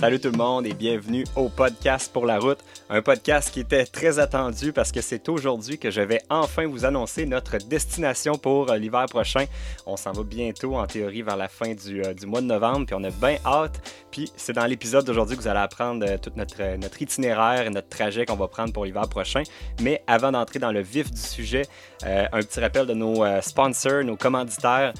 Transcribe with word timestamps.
Salut 0.00 0.18
tout 0.18 0.30
le 0.30 0.38
monde 0.38 0.66
et 0.66 0.72
bienvenue 0.72 1.26
au 1.36 1.50
podcast 1.50 2.10
pour 2.10 2.24
la 2.24 2.38
route. 2.38 2.60
Un 2.88 3.02
podcast 3.02 3.50
qui 3.52 3.60
était 3.60 3.84
très 3.84 4.18
attendu 4.18 4.72
parce 4.72 4.92
que 4.92 5.02
c'est 5.02 5.28
aujourd'hui 5.28 5.78
que 5.78 5.90
je 5.90 6.00
vais 6.00 6.22
enfin 6.30 6.66
vous 6.66 6.86
annoncer 6.86 7.26
notre 7.26 7.58
destination 7.58 8.38
pour 8.38 8.70
euh, 8.70 8.78
l'hiver 8.78 9.04
prochain. 9.10 9.44
On 9.84 9.98
s'en 9.98 10.12
va 10.12 10.22
bientôt 10.22 10.78
en 10.78 10.86
théorie 10.86 11.20
vers 11.20 11.36
la 11.36 11.48
fin 11.48 11.74
du, 11.74 12.02
euh, 12.02 12.14
du 12.14 12.24
mois 12.24 12.40
de 12.40 12.46
novembre 12.46 12.86
puis 12.86 12.94
on 12.98 13.04
a 13.04 13.10
bien 13.10 13.36
hâte. 13.44 13.78
Puis 14.10 14.32
c'est 14.36 14.54
dans 14.54 14.64
l'épisode 14.64 15.04
d'aujourd'hui 15.04 15.36
que 15.36 15.42
vous 15.42 15.48
allez 15.48 15.60
apprendre 15.60 16.06
euh, 16.08 16.16
tout 16.16 16.32
notre, 16.34 17.02
itinéraire 17.02 17.66
et 17.66 17.70
notre 17.70 17.90
trajet 17.90 18.24
qu'on 18.24 18.36
va 18.36 18.48
prendre 18.48 18.72
pour 18.72 18.86
l'hiver 18.86 19.06
prochain. 19.06 19.42
Mais 19.82 20.02
avant 20.06 20.32
d'entrer 20.32 20.60
dans 20.60 20.72
le 20.72 20.80
vif 20.80 21.10
du 21.12 21.20
sujet, 21.20 21.66
un 22.02 22.40
petit 22.40 22.60
rappel 22.60 22.86
de 22.86 22.94
nos 22.94 23.22
sponsors, 23.42 24.02
nos 24.04 24.16
commanditaires. 24.16 24.94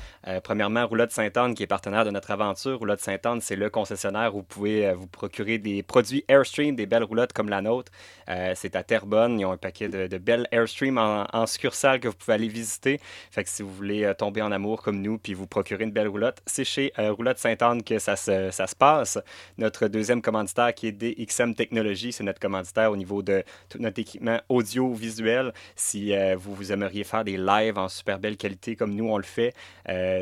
premièrement, 0.45 0.87
Roulotte 0.87 1.13
Sainte-Anne 1.13 1.55
qui 1.55 1.63
est 1.63 1.67
partenaire 1.67 2.05
de 2.05 2.11
notre 2.11 2.31
aventure. 2.31 2.79
Roulotte 2.79 3.01
Sainte-Anne, 3.01 3.41
c'est 3.41 3.57
le 3.57 3.71
concessionnaire 3.71 4.35
où 4.35 4.39
vous 4.39 4.43
pouvez 4.43 4.90
vous 4.95 5.07
procurer 5.07 5.59
des 5.59 5.83
produits 5.83 6.25
Airstream, 6.29 6.77
des 6.77 6.87
belles 6.87 7.05
roulottes 7.05 7.33
comme 7.33 7.49
la 7.49 7.61
nôtre. 7.61 7.93
Euh, 8.29 8.53
c'est 8.55 8.77
à 8.77 8.83
Terrebonne. 8.83 9.41
Ils 9.41 9.45
ont 9.45 9.53
un 9.53 9.57
paquet 9.57 9.89
de, 9.89 10.19
belles 10.19 10.47
Airstream 10.53 10.99
en, 10.99 11.27
en, 11.33 11.47
succursale 11.47 12.01
que 12.01 12.09
vous 12.09 12.15
pouvez 12.15 12.35
aller 12.35 12.49
visiter. 12.49 13.01
Fait 13.31 13.45
que 13.45 13.51
si 13.51 13.63
vous 13.63 13.73
voulez 13.73 14.05
euh, 14.05 14.15
tomber 14.15 14.43
en 14.43 14.53
amour 14.53 14.83
comme 14.83 15.01
nous 15.01 15.19
puis 15.19 15.35
vous 15.35 15.47
procurer 15.47 15.85
une 15.85 15.91
belle 15.91 16.09
roulotte, 16.09 16.41
c'est 16.47 16.65
chez 16.65 16.93
euh, 16.99 17.13
Roulotte 17.13 17.39
Sainte-Anne 17.39 17.83
que 17.83 17.99
ça 17.99 18.17
se, 18.17 18.51
ça 18.51 18.67
se 18.67 18.77
passe. 18.77 19.19
Notre 19.59 19.89
deuxième 19.89 20.23
commanditaire 20.23 20.75
qui 20.75 20.87
est 20.87 20.93
DXM 20.93 21.55
Technologies, 21.55 22.13
c'est 22.13 22.25
notre 22.25 22.41
commanditaire 22.41 22.93
au 22.93 22.97
niveau 22.97 23.23
de 23.23 23.43
tout 23.69 23.79
notre 23.79 23.99
équipement 23.99 24.41
audio-visuel. 24.49 25.53
Si 25.75 26.13
vous, 26.37 26.55
vous 26.55 26.73
aimeriez 26.73 27.05
faire 27.05 27.25
des 27.25 27.37
lives 27.37 27.79
en 27.79 27.89
super 27.89 28.19
belle 28.19 28.37
qualité 28.37 28.77
comme 28.77 28.95
nous 28.95 29.09
on 29.09 29.17
le 29.17 29.25
fait, 29.25 29.55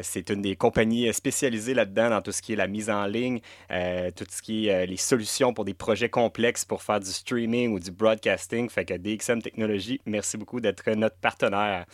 c'est 0.02 0.30
une 0.30 0.42
des 0.42 0.56
compagnies 0.56 1.12
spécialisées 1.12 1.74
là-dedans 1.74 2.10
dans 2.10 2.22
tout 2.22 2.32
ce 2.32 2.42
qui 2.42 2.52
est 2.52 2.56
la 2.56 2.66
mise 2.66 2.90
en 2.90 3.06
ligne, 3.06 3.40
tout 4.16 4.24
ce 4.30 4.42
qui 4.42 4.57
est 4.57 4.57
les 4.66 4.96
solutions 4.96 5.52
pour 5.54 5.64
des 5.64 5.74
projets 5.74 6.08
complexes 6.08 6.64
pour 6.64 6.82
faire 6.82 7.00
du 7.00 7.10
streaming 7.10 7.72
ou 7.72 7.80
du 7.80 7.90
broadcasting. 7.90 8.68
Fait 8.68 8.84
que 8.84 8.94
DXM 8.94 9.40
Technologies, 9.42 10.00
merci 10.06 10.36
beaucoup 10.36 10.60
d'être 10.60 10.88
notre 10.94 11.16
partenaire. 11.16 11.86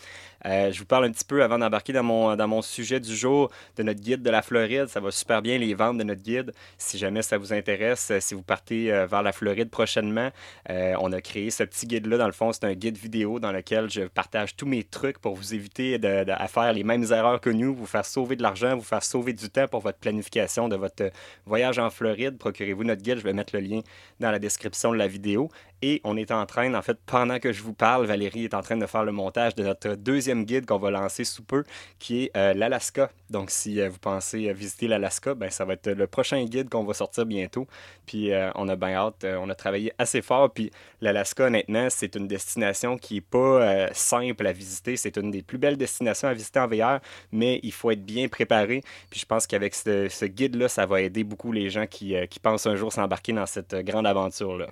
Euh, 0.46 0.70
je 0.70 0.78
vous 0.78 0.84
parle 0.84 1.06
un 1.06 1.10
petit 1.10 1.24
peu 1.24 1.42
avant 1.42 1.58
d'embarquer 1.58 1.92
dans 1.92 2.02
mon, 2.02 2.36
dans 2.36 2.48
mon 2.48 2.60
sujet 2.60 3.00
du 3.00 3.16
jour 3.16 3.50
de 3.76 3.82
notre 3.82 4.00
guide 4.00 4.22
de 4.22 4.30
la 4.30 4.42
Floride. 4.42 4.88
Ça 4.88 5.00
va 5.00 5.10
super 5.10 5.40
bien 5.40 5.56
les 5.56 5.74
ventes 5.74 5.98
de 5.98 6.04
notre 6.04 6.22
guide. 6.22 6.52
Si 6.76 6.98
jamais 6.98 7.22
ça 7.22 7.38
vous 7.38 7.52
intéresse, 7.52 8.10
euh, 8.10 8.20
si 8.20 8.34
vous 8.34 8.42
partez 8.42 8.92
euh, 8.92 9.06
vers 9.06 9.22
la 9.22 9.32
Floride 9.32 9.70
prochainement, 9.70 10.30
on 10.68 11.12
a 11.12 11.20
créé 11.20 11.50
ce 11.50 11.62
petit 11.62 11.86
guide-là. 11.86 12.18
Dans 12.18 12.26
le 12.26 12.32
fond, 12.32 12.52
c'est 12.52 12.64
un 12.64 12.74
guide 12.74 12.96
vidéo 12.96 13.40
dans 13.40 13.52
lequel 13.52 13.90
je 13.90 14.02
partage 14.02 14.56
tous 14.56 14.66
mes 14.66 14.84
trucs 14.84 15.18
pour 15.18 15.34
vous 15.34 15.54
éviter 15.54 15.98
de, 15.98 16.24
faire 16.48 16.72
les 16.72 16.84
mêmes 16.84 17.04
erreurs 17.10 17.40
que 17.40 17.50
nous, 17.50 17.74
vous 17.74 17.86
faire 17.86 18.04
sauver 18.04 18.36
de 18.36 18.42
l'argent, 18.42 18.76
vous 18.76 18.82
faire 18.82 19.02
sauver 19.02 19.32
du 19.32 19.48
temps 19.48 19.68
pour 19.68 19.80
votre 19.80 19.98
planification 19.98 20.68
de 20.68 20.76
votre 20.76 21.10
voyage 21.46 21.78
en 21.78 21.90
Floride. 21.90 22.38
Procurez-vous 22.54 22.84
notre 22.84 23.02
guide. 23.02 23.18
Je 23.18 23.24
vais 23.24 23.32
mettre 23.32 23.56
le 23.56 23.60
lien 23.60 23.80
dans 24.20 24.30
la 24.30 24.38
description 24.38 24.92
de 24.92 24.96
la 24.96 25.08
vidéo. 25.08 25.50
Et 25.86 26.00
on 26.02 26.16
est 26.16 26.30
en 26.30 26.46
train, 26.46 26.72
en 26.72 26.80
fait, 26.80 26.96
pendant 27.04 27.38
que 27.38 27.52
je 27.52 27.62
vous 27.62 27.74
parle, 27.74 28.06
Valérie 28.06 28.44
est 28.44 28.54
en 28.54 28.62
train 28.62 28.78
de 28.78 28.86
faire 28.86 29.04
le 29.04 29.12
montage 29.12 29.54
de 29.54 29.64
notre 29.64 29.96
deuxième 29.96 30.46
guide 30.46 30.64
qu'on 30.64 30.78
va 30.78 30.90
lancer 30.90 31.24
sous 31.24 31.42
peu, 31.44 31.62
qui 31.98 32.22
est 32.22 32.36
euh, 32.38 32.54
l'Alaska. 32.54 33.10
Donc, 33.28 33.50
si 33.50 33.78
euh, 33.78 33.90
vous 33.90 33.98
pensez 33.98 34.48
euh, 34.48 34.54
visiter 34.54 34.88
l'Alaska, 34.88 35.34
ben, 35.34 35.50
ça 35.50 35.66
va 35.66 35.74
être 35.74 35.90
le 35.90 36.06
prochain 36.06 36.42
guide 36.46 36.70
qu'on 36.70 36.84
va 36.84 36.94
sortir 36.94 37.26
bientôt. 37.26 37.66
Puis, 38.06 38.32
on 38.54 38.66
a 38.68 38.76
bien 38.76 38.94
hâte. 38.94 39.26
on 39.26 39.50
a 39.50 39.54
travaillé 39.54 39.92
assez 39.98 40.22
fort. 40.22 40.50
Puis, 40.50 40.70
l'Alaska, 41.02 41.48
honnêtement, 41.48 41.88
c'est 41.90 42.16
une 42.16 42.28
destination 42.28 42.96
qui 42.96 43.16
n'est 43.16 43.20
pas 43.20 43.92
simple 43.92 44.46
à 44.46 44.52
visiter. 44.52 44.96
C'est 44.96 45.18
une 45.18 45.30
des 45.30 45.42
plus 45.42 45.58
belles 45.58 45.76
destinations 45.76 46.28
à 46.28 46.32
visiter 46.32 46.60
en 46.60 46.66
VR, 46.66 47.00
mais 47.30 47.60
il 47.62 47.72
faut 47.72 47.90
être 47.90 48.04
bien 48.04 48.28
préparé. 48.28 48.80
Puis, 49.10 49.20
je 49.20 49.26
pense 49.26 49.46
qu'avec 49.46 49.74
ce, 49.74 50.24
guide-là, 50.24 50.68
ça 50.68 50.86
va 50.86 51.02
aider 51.02 51.24
beaucoup 51.24 51.52
les 51.52 51.68
gens 51.68 51.86
qui 51.86 52.16
pensent 52.42 52.66
un 52.66 52.76
jour 52.76 52.90
s'embarquer 52.90 53.34
dans 53.34 53.46
cette 53.46 53.74
grande 53.74 54.06
aventure-là. 54.06 54.68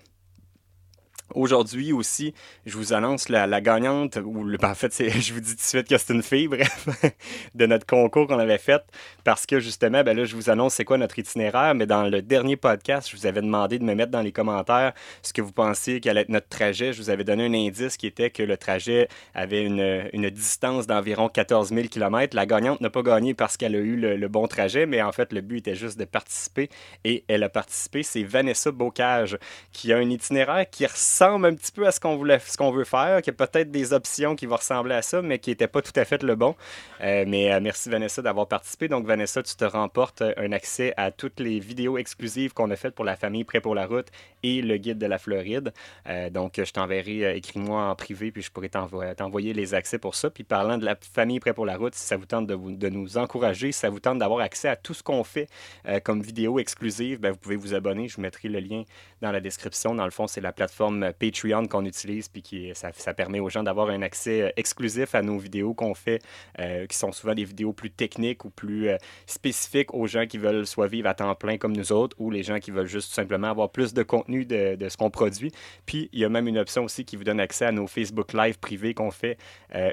Aujourd'hui 1.35 1.93
aussi, 1.93 2.35
je 2.67 2.77
vous 2.77 2.93
annonce 2.93 3.29
la, 3.29 3.61
gagnante, 3.61 4.19
ou 4.25 4.45
le, 4.45 4.59
en 4.63 4.75
fait, 4.75 4.93
je 5.21 5.33
vous 5.33 5.41
dis 5.41 5.51
tout 5.51 5.57
de 5.57 5.61
suite 5.61 5.89
que 5.89 5.99
c'est 5.99 6.13
une 6.13 6.23
fille, 6.23 6.49
bref, 6.49 6.89
de 7.55 7.67
notre 7.67 7.87
concours 7.87 8.27
qu'on 8.27 8.39
avait 8.39 8.59
fait, 8.59 8.83
parce 9.25 9.47
que 9.47 9.61
justement, 9.61 10.03
ben 10.03 10.17
là, 10.17 10.25
je 10.25 10.35
vous 10.37 10.51
annonce 10.51 10.75
c'est 10.75 10.85
quoi 10.85 10.99
notre 10.99 11.19
itinéraire, 11.19 11.75
mais 11.75 11.87
dans 11.87 12.05
le 12.05 12.23
dernier 12.23 12.57
podcast, 12.57 13.09
je 13.11 13.17
vous 13.17 13.27
avais 13.27 13.41
demandé 13.41 13.79
de 13.79 13.85
me 13.85 13.95
mettre 13.95 14.11
dans 14.11 14.21
les 14.21 14.33
commentaires 14.33 14.93
ce 15.23 15.33
que 15.33 15.43
vous 15.43 15.53
pensiez 15.53 16.01
qu'allait 16.01 16.23
être 16.23 16.29
notre 16.29 16.49
trajet. 16.49 16.93
Je 16.93 17.01
vous 17.01 17.11
avais 17.11 17.25
donné 17.25 17.47
un 17.47 17.55
indice 17.55 17.97
qui 17.97 18.07
était 18.07 18.31
que 18.31 18.43
le 18.43 18.57
trajet 18.57 19.09
avait 19.35 19.65
une, 19.65 20.31
distance 20.31 20.87
d'environ 20.87 21.29
14 21.29 21.71
000 21.71 21.89
km. 21.89 22.35
La 22.35 22.47
gagnante 22.47 22.81
n'a 22.81 22.91
pas 22.91 23.03
gagné 23.03 23.35
parce 23.35 23.57
qu'elle 23.57 23.75
a 23.75 23.79
eu 23.79 23.97
le, 23.97 24.29
bon 24.29 24.47
trajet, 24.47 24.87
mais 24.87 25.03
en 25.03 25.13
fait, 25.13 25.33
le 25.33 25.41
but 25.41 25.59
était 25.59 25.75
juste 25.75 25.99
de 25.99 26.05
participer, 26.05 26.71
et 27.05 27.25
elle 27.29 27.43
a 27.43 27.49
participé. 27.49 28.03
C'est 28.03 28.23
Vanessa 28.23 28.71
Bocage, 28.71 29.39
qui 29.73 29.93
a 29.93 29.99
un 29.99 30.09
itinéraire 30.09 30.69
qui 30.71 30.87
ressemble 30.87 31.22
un 31.31 31.55
petit 31.55 31.73
peu 31.73 31.87
à 31.87 31.93
ce 31.93 32.01
qu'on 32.01 32.17
voulait, 32.17 32.39
ce 32.41 32.57
qu'on 32.57 32.71
veut 32.71 32.85
faire, 32.85 33.23
qu'il 33.23 33.33
y 33.33 33.37
a 33.41 33.47
peut-être 33.47 33.71
des 33.71 33.93
options 33.93 34.35
qui 34.35 34.47
vont 34.47 34.57
ressembler 34.57 34.95
à 34.95 35.03
ça, 35.03 35.23
mais 35.23 35.39
qui 35.39 35.51
n'étaient 35.51 35.69
pas 35.69 35.83
tout 35.83 35.93
à 35.97 36.05
fait 36.05 36.23
le 36.23 36.35
bon. 36.35 36.57
Euh, 37.01 37.25
mais 37.27 37.53
euh, 37.53 37.61
merci 37.61 37.89
Vanessa 37.89 38.23
d'avoir 38.23 38.49
participé. 38.49 38.89
Donc 38.89 39.07
Vanessa, 39.07 39.43
tu 39.43 39.55
te 39.55 39.65
remportes 39.65 40.23
un 40.37 40.53
accès 40.53 40.95
à 40.97 41.11
toutes 41.11 41.41
les 41.41 41.61
vidéos 41.61 41.99
exclusives 41.99 42.53
qu'on 42.53 42.71
a 42.71 42.77
faites 42.77 42.95
pour 42.95 43.05
la 43.05 43.17
famille 43.17 43.45
Prêt 43.45 43.61
pour 43.61 43.75
la 43.75 43.87
route 43.87 44.09
et 44.43 44.63
le 44.63 44.77
guide 44.77 44.99
de 44.99 45.07
la 45.07 45.19
Floride. 45.19 45.73
Euh, 46.09 46.31
donc 46.31 46.55
je 46.57 46.73
t'enverrai, 46.73 47.37
écris-moi 47.37 47.83
en 47.83 47.95
privé, 47.95 48.33
puis 48.33 48.43
je 48.43 48.51
pourrai 48.51 48.69
t'envoyer 48.69 49.53
les 49.53 49.75
accès 49.75 49.99
pour 49.99 50.15
ça. 50.15 50.31
Puis 50.31 50.45
parlant 50.45 50.79
de 50.79 50.85
la 50.85 50.97
famille 50.97 51.41
Prêt 51.41 51.55
pour 51.55 51.67
la 51.67 51.77
route, 51.77 51.95
si 51.95 52.05
ça 52.05 52.17
vous 52.17 52.27
tente 52.27 52.47
de 52.47 52.89
nous 52.89 53.19
encourager, 53.19 53.73
si 53.73 53.79
ça 53.79 53.91
vous 53.91 54.01
tente 54.01 54.19
d'avoir 54.19 54.41
accès 54.41 54.69
à 54.69 54.77
tout 54.77 54.95
ce 54.95 55.03
qu'on 55.03 55.25
fait 55.25 55.49
comme 56.05 56.23
vidéo 56.23 56.59
exclusive, 56.59 57.21
ben, 57.21 57.31
vous 57.31 57.39
pouvez 57.39 57.57
vous 57.57 57.75
abonner. 57.75 58.09
Je 58.09 58.17
vous 58.17 58.23
mettrai 58.23 58.49
le 58.49 58.61
lien 58.61 58.83
dans 59.21 59.33
la 59.33 59.41
description. 59.41 59.95
Dans 59.95 60.05
le 60.05 60.11
fond, 60.11 60.27
c'est 60.27 60.41
la 60.41 60.53
plateforme 60.53 61.12
Patreon 61.13 61.67
qu'on 61.67 61.85
utilise, 61.85 62.29
puis 62.29 62.43
qui, 62.43 62.73
ça, 62.75 63.15
permet 63.15 63.41
aux 63.41 63.49
gens 63.49 63.63
d'avoir 63.63 63.89
un 63.91 64.03
accès 64.03 64.43
euh, 64.43 64.51
exclusif 64.57 65.15
à 65.15 65.23
nos 65.23 65.39
vidéos 65.39 65.75
qu'on 65.75 65.95
fait, 65.95 66.21
euh, 66.59 66.87
qui 66.87 66.97
sont 66.97 67.13
souvent 67.13 67.35
des 67.35 67.45
vidéos 67.45 67.73
plus 67.73 67.91
techniques 67.91 68.45
ou 68.45 68.51
plus 68.51 68.89
euh, 68.89 68.97
spécifiques 69.27 69.95
aux 69.95 70.07
gens 70.07 70.27
qui 70.27 70.39
veulent 70.39 70.67
soit 70.67 70.87
vivre 70.87 71.09
à 71.09 71.15
temps 71.15 71.35
plein 71.35 71.59
comme 71.59 71.77
nous 71.77 71.93
autres, 71.93 72.17
ou 72.19 72.31
les 72.31 72.43
gens 72.43 72.59
qui 72.59 72.71
veulent 72.71 72.87
juste 72.87 73.13
simplement 73.13 73.49
avoir 73.49 73.71
plus 73.71 73.95
de 73.95 74.03
contenu 74.03 74.45
de, 74.45 74.77
ce 74.89 74.97
qu'on 74.97 75.11
produit. 75.11 75.53
Puis, 75.87 76.09
il 76.13 76.21
y 76.21 76.25
a 76.25 76.29
même 76.29 76.49
une 76.49 76.59
option 76.59 76.85
aussi 76.85 77.05
qui 77.05 77.17
vous 77.17 77.25
donne 77.25 77.41
accès 77.41 77.67
à 77.67 77.73
nos 77.73 77.87
Facebook 77.87 78.33
Live 78.33 78.59
privés 78.59 78.95
qu'on 78.95 79.11
fait 79.11 79.39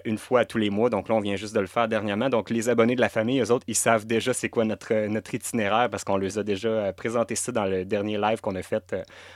une 0.05 0.17
fois 0.17 0.45
tous 0.45 0.57
les 0.57 0.69
mois. 0.69 0.89
Donc 0.89 1.09
là, 1.09 1.15
on 1.15 1.19
vient 1.19 1.35
juste 1.35 1.55
de 1.55 1.59
le 1.59 1.67
faire 1.67 1.87
dernièrement. 1.87 2.29
Donc, 2.29 2.49
les 2.49 2.69
abonnés 2.69 2.95
de 2.95 3.01
la 3.01 3.09
famille, 3.09 3.39
eux 3.39 3.51
autres, 3.51 3.65
ils 3.67 3.75
savent 3.75 4.05
déjà 4.05 4.33
c'est 4.33 4.49
quoi 4.49 4.65
notre, 4.65 5.07
notre 5.07 5.33
itinéraire 5.33 5.89
parce 5.89 6.03
qu'on 6.03 6.17
les 6.17 6.37
a 6.37 6.43
déjà 6.43 6.91
présenté 6.93 7.35
ça 7.35 7.51
dans 7.51 7.65
le 7.65 7.85
dernier 7.85 8.17
live 8.17 8.41
qu'on 8.41 8.55
a 8.55 8.61
fait 8.61 8.79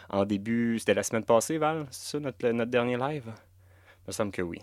en 0.09 0.25
début, 0.25 0.79
c'était 0.79 0.93
la 0.93 1.03
semaine 1.03 1.23
passée, 1.23 1.57
Val? 1.57 1.72
C'est 1.91 2.11
ça, 2.11 2.19
notre, 2.19 2.65
dernier 2.65 2.97
live? 2.97 3.23
Il 3.27 4.07
me 4.07 4.11
semble 4.11 4.31
que 4.31 4.41
oui. 4.41 4.59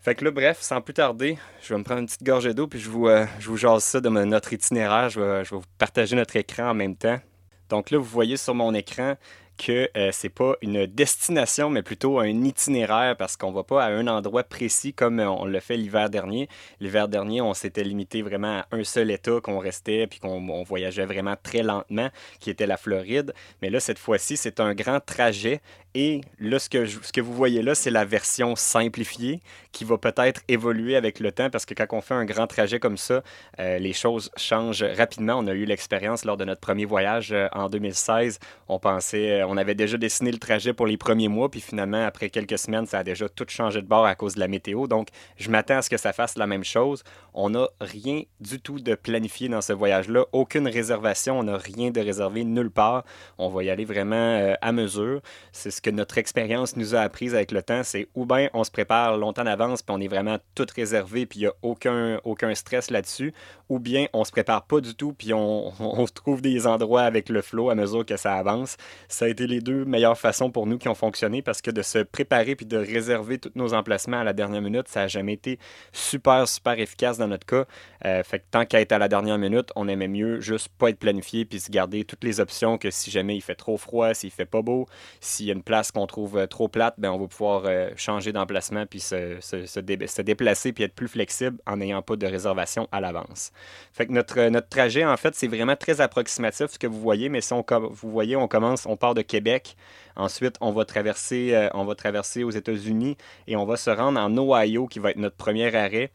Fait 0.00 0.14
que 0.14 0.24
là, 0.24 0.30
bref, 0.30 0.60
sans 0.60 0.80
plus 0.80 0.94
tarder, 0.94 1.38
je 1.62 1.72
vais 1.72 1.78
me 1.78 1.84
prendre 1.84 2.00
une 2.00 2.06
petite 2.06 2.24
gorgée 2.24 2.54
d'eau, 2.54 2.66
puis 2.66 2.80
je 2.80 2.90
vous, 2.90 3.06
euh, 3.08 3.24
je 3.38 3.48
vous 3.48 3.56
jase 3.56 3.84
ça 3.84 4.00
de 4.00 4.08
notre 4.08 4.52
itinéraire. 4.52 5.08
Je 5.08 5.20
vais, 5.20 5.44
je 5.44 5.50
vais 5.50 5.56
vous 5.56 5.66
partager 5.78 6.16
notre 6.16 6.36
écran 6.36 6.70
en 6.70 6.74
même 6.74 6.96
temps. 6.96 7.20
Donc 7.68 7.90
là, 7.90 7.98
vous 7.98 8.04
voyez 8.04 8.36
sur 8.36 8.54
mon 8.54 8.74
écran 8.74 9.16
que 9.58 9.88
euh, 9.96 10.10
c'est 10.12 10.28
pas 10.28 10.54
une 10.62 10.86
destination, 10.86 11.70
mais 11.70 11.82
plutôt 11.82 12.18
un 12.18 12.44
itinéraire 12.44 13.16
parce 13.16 13.36
qu'on 13.36 13.52
va 13.52 13.62
pas 13.62 13.84
à 13.84 13.88
un 13.88 14.06
endroit 14.06 14.44
précis 14.44 14.92
comme 14.92 15.20
euh, 15.20 15.28
on 15.28 15.44
l'a 15.44 15.60
fait 15.60 15.76
l'hiver 15.76 16.10
dernier. 16.10 16.48
L'hiver 16.80 17.08
dernier, 17.08 17.40
on 17.40 17.54
s'était 17.54 17.84
limité 17.84 18.22
vraiment 18.22 18.60
à 18.60 18.66
un 18.72 18.84
seul 18.84 19.10
État 19.10 19.40
qu'on 19.42 19.58
restait 19.58 20.06
puis 20.06 20.20
qu'on 20.20 20.62
voyageait 20.62 21.06
vraiment 21.06 21.36
très 21.42 21.62
lentement, 21.62 22.10
qui 22.40 22.50
était 22.50 22.66
la 22.66 22.76
Floride. 22.76 23.34
Mais 23.60 23.70
là, 23.70 23.80
cette 23.80 23.98
fois-ci, 23.98 24.36
c'est 24.36 24.60
un 24.60 24.74
grand 24.74 25.00
trajet 25.00 25.60
et 25.94 26.22
là, 26.38 26.58
ce 26.58 26.70
que, 26.70 26.86
ce 26.86 27.12
que 27.12 27.20
vous 27.20 27.34
voyez 27.34 27.60
là, 27.60 27.74
c'est 27.74 27.90
la 27.90 28.06
version 28.06 28.56
simplifiée 28.56 29.40
qui 29.72 29.84
va 29.84 29.98
peut-être 29.98 30.40
évoluer 30.48 30.96
avec 30.96 31.20
le 31.20 31.32
temps 31.32 31.50
parce 31.50 31.66
que 31.66 31.74
quand 31.74 31.86
on 31.90 32.00
fait 32.00 32.14
un 32.14 32.24
grand 32.24 32.46
trajet 32.46 32.78
comme 32.78 32.96
ça, 32.96 33.22
euh, 33.58 33.78
les 33.78 33.92
choses 33.92 34.30
changent 34.36 34.82
rapidement. 34.82 35.34
On 35.34 35.46
a 35.46 35.52
eu 35.52 35.66
l'expérience 35.66 36.24
lors 36.24 36.38
de 36.38 36.44
notre 36.44 36.60
premier 36.62 36.86
voyage 36.86 37.32
euh, 37.32 37.48
en 37.52 37.68
2016. 37.68 38.38
On 38.68 38.78
pensait, 38.78 39.41
euh, 39.42 39.46
on 39.48 39.56
avait 39.56 39.74
déjà 39.74 39.96
dessiné 39.96 40.30
le 40.30 40.38
trajet 40.38 40.72
pour 40.72 40.86
les 40.86 40.96
premiers 40.96 41.28
mois, 41.28 41.50
puis 41.50 41.60
finalement, 41.60 42.04
après 42.04 42.30
quelques 42.30 42.58
semaines, 42.58 42.86
ça 42.86 43.00
a 43.00 43.04
déjà 43.04 43.28
tout 43.28 43.46
changé 43.48 43.82
de 43.82 43.86
bord 43.86 44.06
à 44.06 44.14
cause 44.14 44.34
de 44.34 44.40
la 44.40 44.48
météo. 44.48 44.86
Donc, 44.86 45.08
je 45.36 45.50
m'attends 45.50 45.78
à 45.78 45.82
ce 45.82 45.90
que 45.90 45.96
ça 45.96 46.12
fasse 46.12 46.36
la 46.36 46.46
même 46.46 46.64
chose. 46.64 47.02
On 47.34 47.50
n'a 47.50 47.68
rien 47.80 48.22
du 48.40 48.60
tout 48.60 48.78
de 48.80 48.94
planifié 48.94 49.48
dans 49.48 49.60
ce 49.60 49.72
voyage-là, 49.72 50.26
aucune 50.32 50.68
réservation, 50.68 51.38
on 51.38 51.44
n'a 51.44 51.56
rien 51.56 51.90
de 51.90 52.00
réservé 52.00 52.44
nulle 52.44 52.70
part. 52.70 53.04
On 53.38 53.48
va 53.48 53.64
y 53.64 53.70
aller 53.70 53.84
vraiment 53.84 54.54
à 54.60 54.72
mesure. 54.72 55.20
C'est 55.52 55.70
ce 55.70 55.80
que 55.80 55.90
notre 55.90 56.18
expérience 56.18 56.76
nous 56.76 56.94
a 56.94 57.00
appris 57.00 57.28
avec 57.28 57.52
le 57.52 57.62
temps, 57.62 57.82
c'est 57.82 58.08
ou 58.14 58.26
bien 58.26 58.48
on 58.54 58.64
se 58.64 58.70
prépare 58.70 59.16
longtemps 59.16 59.44
d'avance, 59.44 59.82
puis 59.82 59.94
on 59.94 60.00
est 60.00 60.08
vraiment 60.08 60.38
tout 60.54 60.66
réservé, 60.74 61.26
puis 61.26 61.40
il 61.40 61.42
n'y 61.42 61.48
a 61.48 61.54
aucun, 61.62 62.20
aucun 62.24 62.54
stress 62.54 62.90
là-dessus, 62.90 63.32
ou 63.68 63.78
bien 63.78 64.06
on 64.12 64.24
se 64.24 64.32
prépare 64.32 64.64
pas 64.64 64.80
du 64.80 64.94
tout, 64.94 65.12
puis 65.12 65.32
on, 65.32 65.72
on 65.80 66.06
trouve 66.06 66.42
des 66.42 66.66
endroits 66.66 67.02
avec 67.02 67.28
le 67.28 67.42
flow 67.42 67.70
à 67.70 67.74
mesure 67.74 68.04
que 68.04 68.16
ça 68.16 68.34
avance. 68.34 68.76
Ça, 69.08 69.28
été 69.32 69.46
les 69.46 69.60
deux 69.60 69.84
meilleures 69.84 70.18
façons 70.18 70.50
pour 70.50 70.66
nous 70.66 70.78
qui 70.78 70.88
ont 70.88 70.94
fonctionné 70.94 71.42
parce 71.42 71.60
que 71.60 71.70
de 71.70 71.82
se 71.82 71.98
préparer 71.98 72.56
puis 72.56 72.66
de 72.66 72.76
réserver 72.76 73.38
tous 73.38 73.52
nos 73.54 73.74
emplacements 73.74 74.20
à 74.20 74.24
la 74.24 74.32
dernière 74.32 74.62
minute, 74.62 74.88
ça 74.88 75.00
n'a 75.00 75.08
jamais 75.08 75.34
été 75.34 75.58
super, 75.92 76.46
super 76.48 76.78
efficace 76.78 77.18
dans 77.18 77.28
notre 77.28 77.46
cas. 77.46 77.64
Euh, 78.04 78.22
fait 78.22 78.40
que 78.40 78.44
tant 78.50 78.64
qu'à 78.64 78.80
être 78.80 78.92
à 78.92 78.98
la 78.98 79.08
dernière 79.08 79.38
minute, 79.38 79.70
on 79.76 79.88
aimait 79.88 80.08
mieux 80.08 80.40
juste 80.40 80.68
pas 80.78 80.90
être 80.90 80.98
planifié 80.98 81.44
puis 81.44 81.60
se 81.60 81.70
garder 81.70 82.04
toutes 82.04 82.24
les 82.24 82.40
options 82.40 82.78
que 82.78 82.90
si 82.90 83.10
jamais 83.10 83.36
il 83.36 83.40
fait 83.40 83.54
trop 83.54 83.76
froid, 83.76 84.14
s'il 84.14 84.30
fait 84.30 84.46
pas 84.46 84.62
beau, 84.62 84.86
s'il 85.20 85.46
y 85.46 85.50
a 85.50 85.54
une 85.54 85.62
place 85.62 85.90
qu'on 85.90 86.06
trouve 86.06 86.38
euh, 86.38 86.46
trop 86.46 86.68
plate, 86.68 86.94
ben 86.98 87.10
on 87.10 87.18
va 87.18 87.26
pouvoir 87.26 87.62
euh, 87.66 87.90
changer 87.96 88.32
d'emplacement 88.32 88.86
puis 88.86 89.00
se, 89.00 89.36
se, 89.40 89.66
se, 89.66 89.80
déplacer 89.80 90.72
puis 90.72 90.84
être 90.84 90.94
plus 90.94 91.08
flexible 91.08 91.58
en 91.66 91.78
n'ayant 91.78 92.02
pas 92.02 92.16
de 92.16 92.26
réservation 92.26 92.88
à 92.92 93.00
l'avance. 93.00 93.52
Fait 93.92 94.06
que 94.06 94.12
notre, 94.12 94.48
notre 94.48 94.68
trajet, 94.68 95.04
en 95.04 95.16
fait, 95.16 95.34
c'est 95.34 95.48
vraiment 95.48 95.76
très 95.76 96.00
approximatif 96.00 96.70
ce 96.70 96.78
que 96.78 96.86
vous 96.86 97.00
voyez, 97.00 97.28
mais 97.28 97.40
si 97.40 97.52
on, 97.52 97.64
vous 97.90 98.10
voyez, 98.10 98.36
on 98.36 98.48
commence, 98.48 98.86
on 98.86 98.96
part 98.96 99.14
de 99.14 99.21
Québec, 99.22 99.76
ensuite 100.16 100.56
on 100.60 100.72
va 100.72 100.84
traverser, 100.84 101.68
on 101.74 101.84
va 101.84 101.94
traverser 101.94 102.44
aux 102.44 102.50
États-Unis 102.50 103.16
et 103.46 103.56
on 103.56 103.64
va 103.64 103.76
se 103.76 103.90
rendre 103.90 104.20
en 104.20 104.36
Ohio 104.36 104.86
qui 104.86 104.98
va 104.98 105.10
être 105.10 105.16
notre 105.16 105.36
premier 105.36 105.74
arrêt 105.74 106.12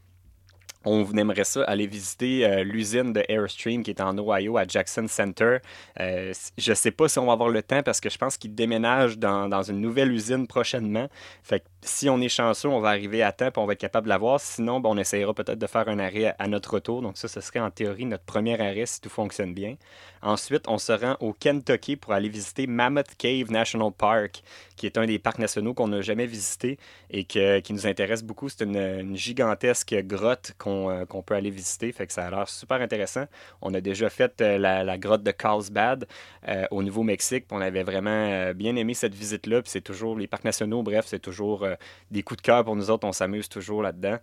on 0.87 1.17
aimerait 1.17 1.43
ça 1.43 1.63
aller 1.63 1.87
visiter 1.87 2.45
euh, 2.45 2.63
l'usine 2.63 3.13
de 3.13 3.23
Airstream 3.27 3.83
qui 3.83 3.91
est 3.91 4.01
en 4.01 4.17
Ohio 4.17 4.57
à 4.57 4.65
Jackson 4.65 5.05
Center. 5.07 5.57
Euh, 5.99 6.33
je 6.57 6.71
ne 6.71 6.75
sais 6.75 6.91
pas 6.91 7.07
si 7.09 7.19
on 7.19 7.25
va 7.25 7.33
avoir 7.33 7.49
le 7.49 7.61
temps 7.61 7.83
parce 7.83 7.99
que 7.99 8.09
je 8.09 8.17
pense 8.17 8.37
qu'ils 8.37 8.55
déménagent 8.55 9.17
dans, 9.17 9.63
une 9.63 9.81
nouvelle 9.81 10.11
usine 10.11 10.47
prochainement. 10.47 11.07
Fait 11.43 11.63
si 11.81 12.09
on 12.09 12.19
est 12.21 12.29
chanceux, 12.29 12.69
on 12.69 12.79
va 12.79 12.89
arriver 12.89 13.23
à 13.23 13.31
temps 13.31 13.47
et 13.47 13.57
on 13.57 13.65
va 13.65 13.73
être 13.73 13.79
capable 13.79 14.05
de 14.05 14.09
la 14.09 14.17
voir. 14.17 14.39
Sinon, 14.39 14.81
on 14.83 14.97
essaiera 14.97 15.33
peut-être 15.33 15.59
de 15.59 15.67
faire 15.67 15.87
un 15.87 15.99
arrêt 15.99 16.35
à 16.37 16.47
notre 16.47 16.73
retour. 16.73 17.01
Donc 17.01 17.17
ça, 17.17 17.27
ce 17.27 17.41
serait 17.41 17.59
en 17.59 17.71
théorie 17.71 18.05
notre 18.05 18.23
premier 18.23 18.59
arrêt 18.59 18.85
si 18.85 19.01
tout 19.01 19.09
fonctionne 19.09 19.53
bien. 19.53 19.75
Ensuite, 20.21 20.67
on 20.67 20.77
se 20.77 20.91
rend 20.91 21.15
au 21.19 21.33
Kentucky 21.33 21.95
pour 21.95 22.13
aller 22.13 22.29
visiter 22.29 22.67
Mammoth 22.67 23.15
Cave 23.17 23.51
National 23.51 23.91
Park, 23.95 24.41
qui 24.75 24.85
est 24.85 24.97
un 24.97 25.05
des 25.05 25.19
parcs 25.19 25.39
nationaux 25.39 25.73
qu'on 25.73 25.87
n'a 25.87 26.01
jamais 26.01 26.25
visité 26.25 26.77
et 27.09 27.23
qui 27.23 27.73
nous 27.73 27.87
intéresse 27.87 28.23
beaucoup. 28.23 28.49
C'est 28.49 28.63
une, 28.63 29.15
gigantesque 29.15 29.95
grotte 30.05 30.53
euh, 30.89 31.05
qu'on 31.05 31.21
peut 31.21 31.35
aller 31.35 31.49
visiter, 31.49 31.91
fait 31.91 32.07
que 32.07 32.13
ça 32.13 32.25
a 32.25 32.29
l'air 32.29 32.49
super 32.49 32.81
intéressant. 32.81 33.25
On 33.61 33.73
a 33.73 33.81
déjà 33.81 34.09
fait 34.09 34.41
euh, 34.41 34.57
la, 34.57 34.97
grotte 34.97 35.23
de 35.23 35.31
Carlsbad 35.31 36.07
euh, 36.47 36.65
au 36.71 36.83
Nouveau-Mexique, 36.83 37.45
on 37.51 37.61
avait 37.61 37.83
vraiment 37.83 38.51
bien 38.53 38.75
aimé 38.75 38.93
cette 38.93 39.13
visite-là. 39.13 39.61
C'est 39.65 39.81
toujours 39.81 40.17
les 40.17 40.27
parcs 40.27 40.43
nationaux, 40.43 40.83
bref, 40.83 41.05
c'est 41.07 41.19
toujours 41.19 41.65
des 42.11 42.23
coups 42.23 42.41
de 42.41 42.41
cœur 42.41 42.63
pour 42.63 42.75
nous 42.75 42.89
autres, 42.89 43.07
on 43.07 43.11
s'amuse 43.11 43.49
toujours 43.49 43.81
là-dedans. 43.81 44.17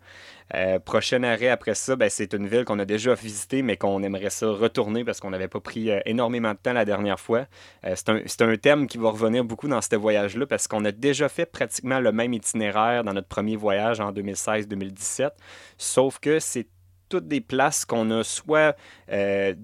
prochain 0.85 1.23
arrêt 1.23 1.49
après 1.49 1.75
ça, 1.75 1.97
ben, 1.97 2.09
c'est 2.11 2.33
une 2.35 2.47
ville 2.47 2.65
qu'on 2.65 2.79
a 2.79 2.85
déjà 2.85 3.15
visitée, 3.15 3.62
mais 3.62 3.77
qu'on 3.77 4.03
aimerait 4.03 4.31
ça 4.31 4.49
retourner 4.49 5.05
parce 5.05 5.21
qu'on 5.21 5.31
n'avait 5.31 5.49
pas 5.49 5.61
pris 5.61 5.91
énormément 6.07 6.53
de 6.53 6.59
temps 6.59 6.73
la 6.73 6.85
dernière 6.85 7.21
fois. 7.21 7.47
c'est 7.83 8.09
un, 8.09 8.49
un, 8.49 8.57
thème 8.57 8.87
qui 8.87 8.99
va 8.99 9.11
revenir 9.11 9.45
beaucoup 9.45 9.69
dans 9.69 9.81
ce 9.81 9.97
voyage-là 9.97 10.47
parce 10.47 10.67
qu'on 10.69 10.85
a 10.85 10.93
déjà 10.93 11.29
fait 11.29 11.47
pratiquement 11.47 12.00
le 12.00 12.12
même 12.12 12.33
itinéraire 12.33 13.05
dans 13.05 13.12
notre 13.12 13.29
premier 13.29 13.57
voyage 13.57 14.00
en 14.00 14.12
2016-2017, 14.12 15.31
sauf 15.79 16.19
que 16.19 16.34
c'est 16.41 16.69
toutes 17.09 17.29
des 17.29 17.41
places 17.41 17.85
qu'on 17.85 18.11
a 18.11 18.25
soit 18.25 18.77
euh, 19.11 19.55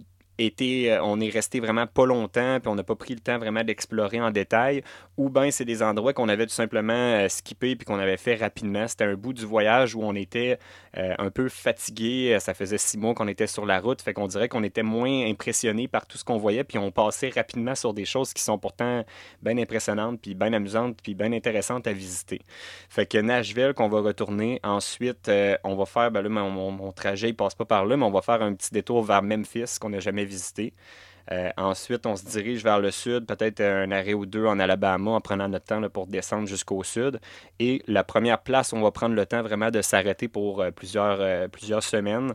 euh, 0.61 1.01
on 1.03 1.21
est 1.21 1.29
resté 1.29 1.61
vraiment 1.61 1.87
pas 1.87 2.07
longtemps, 2.07 2.59
puis 2.61 2.69
on 2.69 2.75
n'a 2.75 2.83
pas 2.83 2.95
pris 2.95 3.15
le 3.15 3.21
temps 3.21 3.39
vraiment 3.39 3.65
d'explorer 3.65 4.21
en 4.21 4.31
détail, 4.31 4.83
ou 5.17 5.29
bien 5.29 5.51
c'est 5.51 5.65
des 5.65 5.83
endroits 5.83 6.13
qu'on 6.13 6.29
avait 6.29 6.47
tout 6.47 6.55
simplement 6.55 6.93
euh, 6.93 7.29
skippé 7.29 7.77
puis 7.77 7.85
qu'on 7.85 7.99
avait 7.99 8.17
fait 8.17 8.37
rapidement. 8.37 8.89
C'était 8.89 9.05
un 9.05 9.15
bout 9.15 9.33
du 9.33 9.45
voyage 9.45 9.95
où 9.95 10.03
on 10.03 10.15
était 10.15 10.59
euh, 10.97 11.15
un 11.19 11.31
peu 11.31 11.49
fatigué. 11.49 12.39
Ça 12.41 12.55
faisait 12.55 12.79
six 12.79 12.99
mois 12.99 13.15
qu'on 13.15 13.29
était 13.29 13.47
sur 13.47 13.67
la 13.67 13.81
route, 13.81 14.01
fait 14.03 14.15
qu'on 14.15 14.27
dirait 14.27 14.49
qu'on 14.49 14.63
était 14.63 14.83
moins 14.83 15.27
impressionné 15.27 15.89
par 15.89 16.07
tout 16.07 16.17
ce 16.17 16.25
qu'on 16.25 16.39
voyait, 16.39 16.65
puis 16.65 16.79
on 16.79 16.91
passait 16.91 17.31
rapidement 17.31 17.75
sur 17.75 17.93
des 17.93 18.05
choses 18.05 18.33
qui 18.33 18.43
sont 18.43 18.59
pourtant 18.59 19.05
bien 19.43 19.59
impressionnantes, 19.59 20.21
puis 20.21 20.35
bien 20.35 20.53
amusantes, 20.53 20.97
puis 21.03 21.15
bien 21.15 21.33
intéressantes 21.33 21.87
à 21.87 21.93
visiter. 21.93 22.41
Fait 22.89 23.07
que 23.07 23.19
Nashville, 23.19 23.75
qu'on 23.75 23.89
va 23.89 24.01
retourner. 24.01 24.61
Ensuite, 24.63 25.31
on 25.65 25.77
va 25.77 25.85
faire, 25.87 26.11
ben 26.11 26.23
là, 26.23 26.29
mon, 26.29 26.71
mon, 26.71 26.93
trajet, 26.93 27.29
il 27.29 27.37
passe 27.37 27.55
pas 27.55 27.65
par 27.65 27.85
là, 27.85 27.97
mais 27.97 28.05
on 28.05 28.11
va 28.11 28.23
faire 28.23 28.43
un 28.43 28.55
petit 28.55 28.71
détour 28.73 29.03
vers 29.03 29.23
Memphis 29.23 29.79
qu'on 29.81 29.91
n'a 29.91 30.01
jamais 30.01 30.25
visiter. 30.31 30.73
Euh, 31.32 31.50
ensuite, 31.56 32.06
on 32.06 32.17
se 32.17 32.25
dirige 32.25 32.65
vers 32.65 32.81
le 32.81 32.91
sud, 32.91 33.27
peut-être 33.27 33.61
un 33.61 33.91
arrêt 33.93 34.15
ou 34.15 34.27
deux 34.27 34.47
en 34.47 34.59
Alabama 34.59 35.12
en 35.12 35.21
prenant 35.21 35.49
notre 35.49 35.67
temps 35.67 35.88
pour 35.88 36.06
descendre 36.06 36.49
jusqu'au 36.49 36.82
sud. 36.82 37.21
Et 37.59 37.82
la 37.87 38.03
première 38.03 38.43
place, 38.43 38.73
on 38.73 38.81
va 38.81 38.91
prendre 38.91 39.15
le 39.15 39.27
temps 39.27 39.43
vraiment 39.43 39.71
de 39.71 39.82
s'arrêter 39.82 40.29
pour 40.29 40.61
euh, 40.61 40.71
plusieurs, 40.71 41.21
euh, 41.21 41.49
plusieurs 41.49 41.82
semaines 41.82 42.35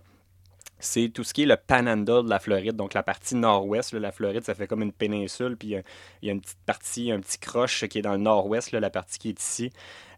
c'est 0.79 1.09
tout 1.09 1.23
ce 1.23 1.33
qui 1.33 1.43
est 1.43 1.45
le 1.45 1.57
Panhandle 1.57 2.25
de 2.25 2.29
la 2.29 2.39
Floride, 2.39 2.75
donc 2.75 2.93
la 2.93 3.03
partie 3.03 3.35
nord-ouest. 3.35 3.93
La 3.93 4.11
Floride, 4.11 4.43
ça 4.43 4.53
fait 4.55 4.67
comme 4.67 4.81
une 4.81 4.91
péninsule, 4.91 5.57
puis 5.57 5.69
il 5.69 5.83
y, 6.27 6.29
a 6.29 6.33
une 6.33 6.41
petite 6.41 6.59
partie, 6.65 7.11
un 7.11 7.19
petit 7.19 7.39
croche 7.39 7.87
qui 7.87 7.99
est 7.99 8.01
dans 8.01 8.11
le 8.11 8.17
nord-ouest, 8.17 8.71
la 8.71 8.89
partie 8.89 9.17
qui 9.17 9.29
est 9.29 9.41
ici. 9.41 9.71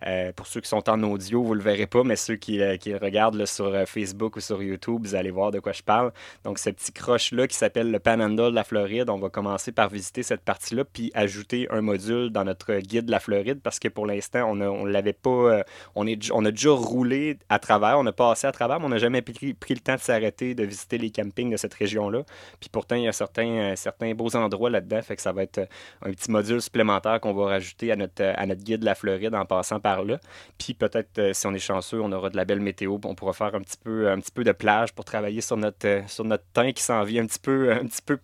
Euh, 0.05 0.31
pour 0.33 0.47
ceux 0.47 0.61
qui 0.61 0.69
sont 0.69 0.89
en 0.89 1.01
audio, 1.03 1.43
vous 1.43 1.53
ne 1.53 1.59
le 1.59 1.63
verrez 1.63 1.87
pas, 1.87 2.03
mais 2.03 2.15
ceux 2.15 2.35
qui, 2.35 2.61
euh, 2.61 2.77
regardent 3.01 3.45
sur 3.45 3.65
euh, 3.65 3.85
Facebook 3.85 4.35
ou 4.35 4.39
sur 4.39 4.61
YouTube, 4.61 5.01
vous 5.03 5.15
allez 5.15 5.31
voir 5.31 5.51
de 5.51 5.59
quoi 5.59 5.71
je 5.71 5.83
parle. 5.83 6.11
Donc, 6.43 6.59
ce 6.59 6.69
petit 6.69 6.91
croche-là 6.91 7.47
qui 7.47 7.55
s'appelle 7.55 7.91
le 7.91 7.99
Panhandle 7.99 8.51
de 8.51 8.55
la 8.55 8.63
Floride, 8.63 9.09
on 9.09 9.17
va 9.17 9.29
commencer 9.29 9.71
par 9.71 9.89
visiter 9.89 10.23
cette 10.23 10.41
partie-là, 10.41 10.83
puis 10.85 11.11
ajouter 11.13 11.67
un 11.71 11.81
module 11.81 12.29
dans 12.29 12.43
notre 12.43 12.75
guide 12.79 13.05
de 13.05 13.11
la 13.11 13.19
Floride, 13.19 13.61
parce 13.61 13.79
que 13.79 13.87
pour 13.87 14.05
l'instant, 14.05 14.49
on 14.49 14.55
ne 14.55 14.67
on 14.67 14.85
l'avait 14.85 15.13
pas. 15.13 15.63
on, 15.95 16.05
est, 16.07 16.31
on 16.31 16.43
a 16.45 16.51
déjà 16.51 16.71
roulé 16.71 17.37
à 17.49 17.59
travers, 17.59 17.97
on 17.99 18.05
a 18.05 18.11
passé 18.11 18.47
à 18.47 18.51
travers, 18.51 18.79
mais 18.79 18.85
on 18.85 18.89
n'a 18.89 18.97
jamais 18.97 19.21
pris, 19.21 19.53
pris, 19.53 19.73
le 19.73 19.79
temps 19.79 19.95
de 19.95 19.99
s'arrêter, 19.99 20.55
de 20.55 20.63
visiter 20.63 20.97
les 20.97 21.09
campings 21.09 21.51
de 21.51 21.57
cette 21.57 21.73
région-là. 21.73 22.23
Puis 22.59 22.69
pourtant, 22.69 22.95
il 22.95 23.03
y 23.03 23.07
a 23.07 23.13
certains, 23.13 23.75
certains 23.75 24.13
beaux 24.13 24.35
endroits 24.35 24.69
là-dedans, 24.69 25.01
fait 25.01 25.15
que 25.15 25.21
ça 25.21 25.31
va 25.31 25.43
être 25.43 25.67
un 26.01 26.11
petit 26.11 26.31
module 26.31 26.61
supplémentaire 26.61 27.19
qu'on 27.19 27.33
va 27.33 27.45
rajouter 27.45 27.91
à 27.91 27.95
notre, 27.95 28.23
à 28.23 28.45
notre 28.45 28.63
guide 28.63 28.81
de 28.81 28.85
la 28.85 28.95
Floride 28.95 29.33
en 29.35 29.45
passant 29.45 29.79
par 29.79 29.86
là. 29.95 30.19
Puis 30.57 30.73
peut-être, 30.73 31.17
euh, 31.19 31.33
si 31.33 31.47
on 31.47 31.53
est 31.53 31.59
chanceux, 31.59 32.01
on 32.01 32.11
aura 32.11 32.29
de 32.29 32.37
la 32.37 32.45
belle 32.45 32.59
météo. 32.59 32.97
On 33.03 33.15
pourra 33.15 33.33
faire 33.33 33.55
un 33.55 33.61
petit 33.61 33.77
peu, 33.77 34.09
un 34.09 34.19
petit 34.19 34.31
peu 34.31 34.43
de 34.43 34.51
plage 34.51 34.93
pour 34.93 35.05
travailler 35.05 35.41
sur 35.41 35.57
notre, 35.57 35.87
euh, 35.87 36.01
sur 36.07 36.25
notre 36.25 36.43
teint 36.53 36.71
qui 36.71 36.83
s'en 36.83 37.03
vient 37.03 37.23
un 37.23 37.27
petit 37.27 37.39
peu, 37.39 37.71
un 37.71 37.85
petit 37.85 38.01
peu 38.01 38.17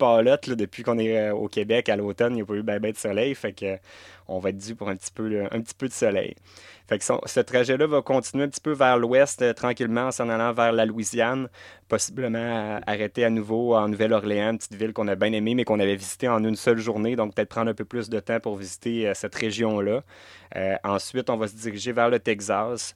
depuis 0.55 0.83
qu'on 0.83 0.97
est 0.97 1.17
euh, 1.17 1.33
au 1.33 1.47
Québec 1.47 1.89
à 1.89 1.95
l'automne, 1.95 2.33
il 2.33 2.35
n'y 2.37 2.41
a 2.41 2.45
pas 2.45 2.53
eu 2.55 2.63
bien 2.63 2.79
ben 2.79 2.91
de 2.91 2.97
soleil. 2.97 3.35
Fait 3.35 3.53
que 3.53 3.77
on 4.27 4.39
va 4.39 4.49
être 4.49 4.57
dû 4.57 4.75
pour 4.75 4.89
un 4.89 4.95
petit 4.95 5.11
peu, 5.13 5.29
de 5.29 5.93
soleil. 5.93 6.35
Fait 6.87 7.01
ce 7.01 7.39
trajet-là 7.39 7.87
va 7.87 8.01
continuer 8.01 8.43
un 8.43 8.49
petit 8.49 8.59
peu 8.59 8.71
vers 8.71 8.97
l'ouest 8.97 9.41
euh, 9.41 9.53
tranquillement 9.53 10.07
en 10.07 10.11
s'en 10.11 10.27
allant 10.27 10.51
vers 10.51 10.73
la 10.73 10.85
Louisiane, 10.85 11.47
possiblement 11.87 12.79
arrêter 12.85 13.23
à 13.23 13.29
nouveau 13.29 13.75
en 13.75 13.87
Nouvelle-Orléans, 13.87 14.57
petite 14.57 14.75
ville 14.75 14.91
qu'on 14.91 15.07
a 15.07 15.15
bien 15.15 15.31
aimée 15.31 15.55
mais 15.55 15.63
qu'on 15.63 15.79
avait 15.79 15.95
visitée 15.95 16.27
en 16.27 16.43
une 16.43 16.57
seule 16.57 16.79
journée, 16.79 17.15
donc 17.15 17.35
peut-être 17.35 17.49
prendre 17.49 17.71
un 17.71 17.73
peu 17.73 17.85
plus 17.85 18.09
de 18.09 18.19
temps 18.19 18.39
pour 18.41 18.57
visiter 18.57 19.07
euh, 19.07 19.13
cette 19.13 19.35
région-là. 19.35 20.03
Euh, 20.55 20.75
ensuite, 20.83 21.29
on 21.29 21.37
va 21.37 21.47
se 21.47 21.55
diriger 21.55 21.93
vers 21.93 22.09
le 22.09 22.19
Texas. 22.19 22.93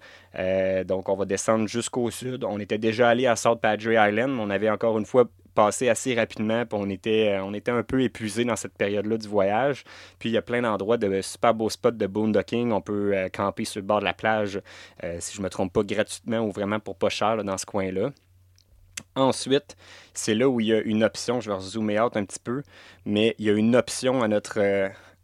donc, 0.86 1.10
on 1.10 1.16
va 1.16 1.26
descendre 1.26 1.68
jusqu'au 1.68 2.12
sud. 2.12 2.44
On 2.44 2.60
était 2.60 2.78
déjà 2.78 3.10
allé 3.10 3.26
à 3.26 3.36
South 3.36 3.60
Padre 3.60 3.92
Island. 3.94 4.38
On 4.40 4.52
avait 4.52 4.70
encore 4.70 4.98
une 5.00 5.06
fois 5.06 5.26
passé 5.58 5.90
assez 5.90 6.14
rapidement, 6.14 6.64
on 6.72 6.88
était, 6.88 7.30
euh, 7.30 7.44
on 7.44 7.52
était 7.56 7.72
un 7.72 7.82
peu 7.82 8.04
épuisé 8.04 8.46
dans 8.46 8.56
cette 8.56 8.78
période-là 8.78 9.18
du 9.18 9.28
voyage. 9.28 9.86
Puis 10.20 10.30
il 10.30 10.34
y 10.34 10.38
a 10.38 10.44
plein 10.44 10.62
d'endroits 10.62 10.98
de 10.98 11.20
super 11.24 11.56
beaux 11.56 11.72
spots 11.72 11.92
de 11.92 12.06
boondocking. 12.06 12.72
On 12.72 12.80
peut 12.80 13.18
euh, 13.18 13.28
camper 13.30 13.66
sur 13.66 13.82
le 13.82 13.88
bord 13.88 14.00
de 14.00 14.06
la 14.06 14.14
plage, 14.14 14.62
euh, 15.04 15.18
si 15.20 15.34
je 15.34 15.40
ne 15.40 15.46
me 15.46 15.50
trompe 15.50 15.74
pas, 15.74 15.82
gratuitement 15.82 16.42
ou 16.42 16.52
vraiment 16.52 16.80
pour 16.80 16.96
pas 16.96 17.10
cher 17.10 17.44
dans 17.44 17.58
ce 17.58 17.66
coin-là. 17.66 18.12
Ensuite, 19.16 19.76
c'est 20.14 20.36
là 20.36 20.48
où 20.48 20.60
il 20.60 20.68
y 20.68 20.74
a 20.74 20.80
une 20.80 21.04
option, 21.04 21.42
je 21.42 21.52
vais 21.52 21.60
zoomer 21.60 22.00
out 22.00 22.16
un 22.16 22.26
petit 22.26 22.40
peu, 22.40 22.62
mais 23.06 23.34
il 23.40 23.46
y 23.46 23.50
a 23.50 23.54
une 23.54 23.76
option 23.76 24.22
à 24.22 24.28
notre, 24.28 24.60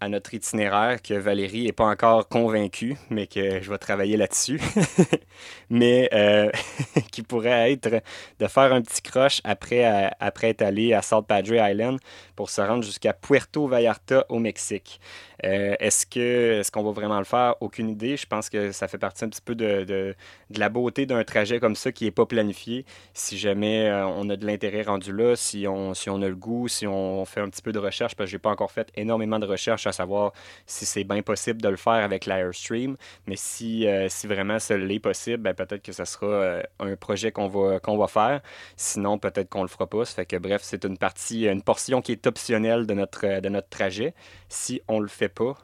à 0.03 0.09
notre 0.09 0.33
itinéraire 0.33 1.01
que 1.01 1.13
Valérie 1.13 1.63
n'est 1.63 1.71
pas 1.71 1.85
encore 1.85 2.27
convaincue, 2.27 2.97
mais 3.09 3.25
que 3.25 3.61
je 3.61 3.69
vais 3.69 3.77
travailler 3.77 4.17
là-dessus. 4.17 4.59
mais 5.69 6.09
euh, 6.13 6.51
qui 7.11 7.23
pourrait 7.23 7.71
être 7.71 8.03
de 8.39 8.47
faire 8.47 8.73
un 8.73 8.81
petit 8.81 9.01
croche 9.01 9.39
après, 9.45 10.11
être 10.19 10.61
allé 10.61 10.93
à 10.93 11.01
South 11.01 11.25
Padre 11.25 11.55
Island 11.55 11.99
pour 12.35 12.49
se 12.49 12.59
rendre 12.59 12.83
jusqu'à 12.83 13.13
Puerto 13.13 13.67
Vallarta 13.67 14.25
au 14.27 14.39
Mexique. 14.39 14.99
Euh, 15.43 15.75
est-ce 15.79 16.05
que 16.05 16.59
est-ce 16.59 16.71
qu'on 16.71 16.83
va 16.83 16.91
vraiment 16.91 17.19
le 17.19 17.25
faire? 17.25 17.55
Aucune 17.61 17.89
idée. 17.89 18.17
Je 18.17 18.25
pense 18.25 18.49
que 18.49 18.71
ça 18.71 18.87
fait 18.87 18.97
partie 18.97 19.25
un 19.25 19.29
petit 19.29 19.41
peu 19.41 19.55
de, 19.55 19.83
de, 19.83 20.15
la 20.57 20.69
beauté 20.69 21.05
d'un 21.05 21.23
trajet 21.23 21.59
comme 21.59 21.75
ça 21.75 21.91
qui 21.91 22.05
n'est 22.05 22.11
pas 22.11 22.25
planifié. 22.25 22.85
Si 23.13 23.37
jamais 23.37 23.91
on 23.91 24.29
a 24.29 24.35
de 24.35 24.45
l'intérêt 24.45 24.83
rendu 24.83 25.13
là, 25.13 25.35
si 25.35 25.67
on, 25.67 25.93
si 25.93 26.09
on 26.09 26.21
a 26.21 26.27
le 26.27 26.35
goût, 26.35 26.67
si 26.67 26.87
on 26.87 27.25
fait 27.25 27.41
un 27.41 27.49
petit 27.49 27.61
peu 27.61 27.71
de 27.71 27.79
recherche, 27.79 28.15
parce 28.15 28.27
que 28.27 28.31
je 28.31 28.35
n'ai 28.35 28.41
pas 28.41 28.51
encore 28.51 28.71
fait 28.71 28.89
énormément 28.95 29.39
de 29.39 29.45
recherche 29.45 29.87
à 29.87 29.91
savoir 29.91 30.33
si 30.65 30.85
c'est 30.85 31.03
bien 31.03 31.21
possible 31.21 31.61
de 31.61 31.69
le 31.69 31.77
faire 31.77 31.93
avec 31.93 32.25
l'Airstream. 32.25 32.95
Mais 33.27 33.35
si, 33.35 33.87
euh, 33.87 34.07
si 34.09 34.27
vraiment 34.27 34.59
ça 34.59 34.77
l'est 34.77 34.99
possible, 34.99 35.43
ben, 35.43 35.53
peut-être 35.53 35.81
que 35.81 35.91
ce 35.91 36.05
sera 36.05 36.25
euh, 36.25 36.63
un 36.79 36.95
projet 36.95 37.31
qu'on 37.31 37.47
va, 37.47 37.79
qu'on 37.79 37.97
va 37.97 38.07
faire. 38.07 38.41
Sinon, 38.77 39.17
peut-être 39.17 39.49
qu'on 39.49 39.63
le 39.63 39.67
fera 39.67 39.87
pas. 39.87 40.05
Fait 40.05 40.25
que 40.25 40.37
bref, 40.37 40.61
c'est 40.63 40.85
une 40.85 40.97
partie, 40.97 41.45
une 41.47 41.61
portion 41.61 42.01
qui 42.01 42.11
est 42.11 42.27
optionnelle 42.27 42.85
de 42.85 42.93
notre, 42.93 43.39
de 43.39 43.49
notre 43.49 43.69
trajet. 43.69 44.13
Si 44.49 44.81
on 44.87 44.99
le 44.99 45.07
fait 45.07 45.29
pas, 45.33 45.55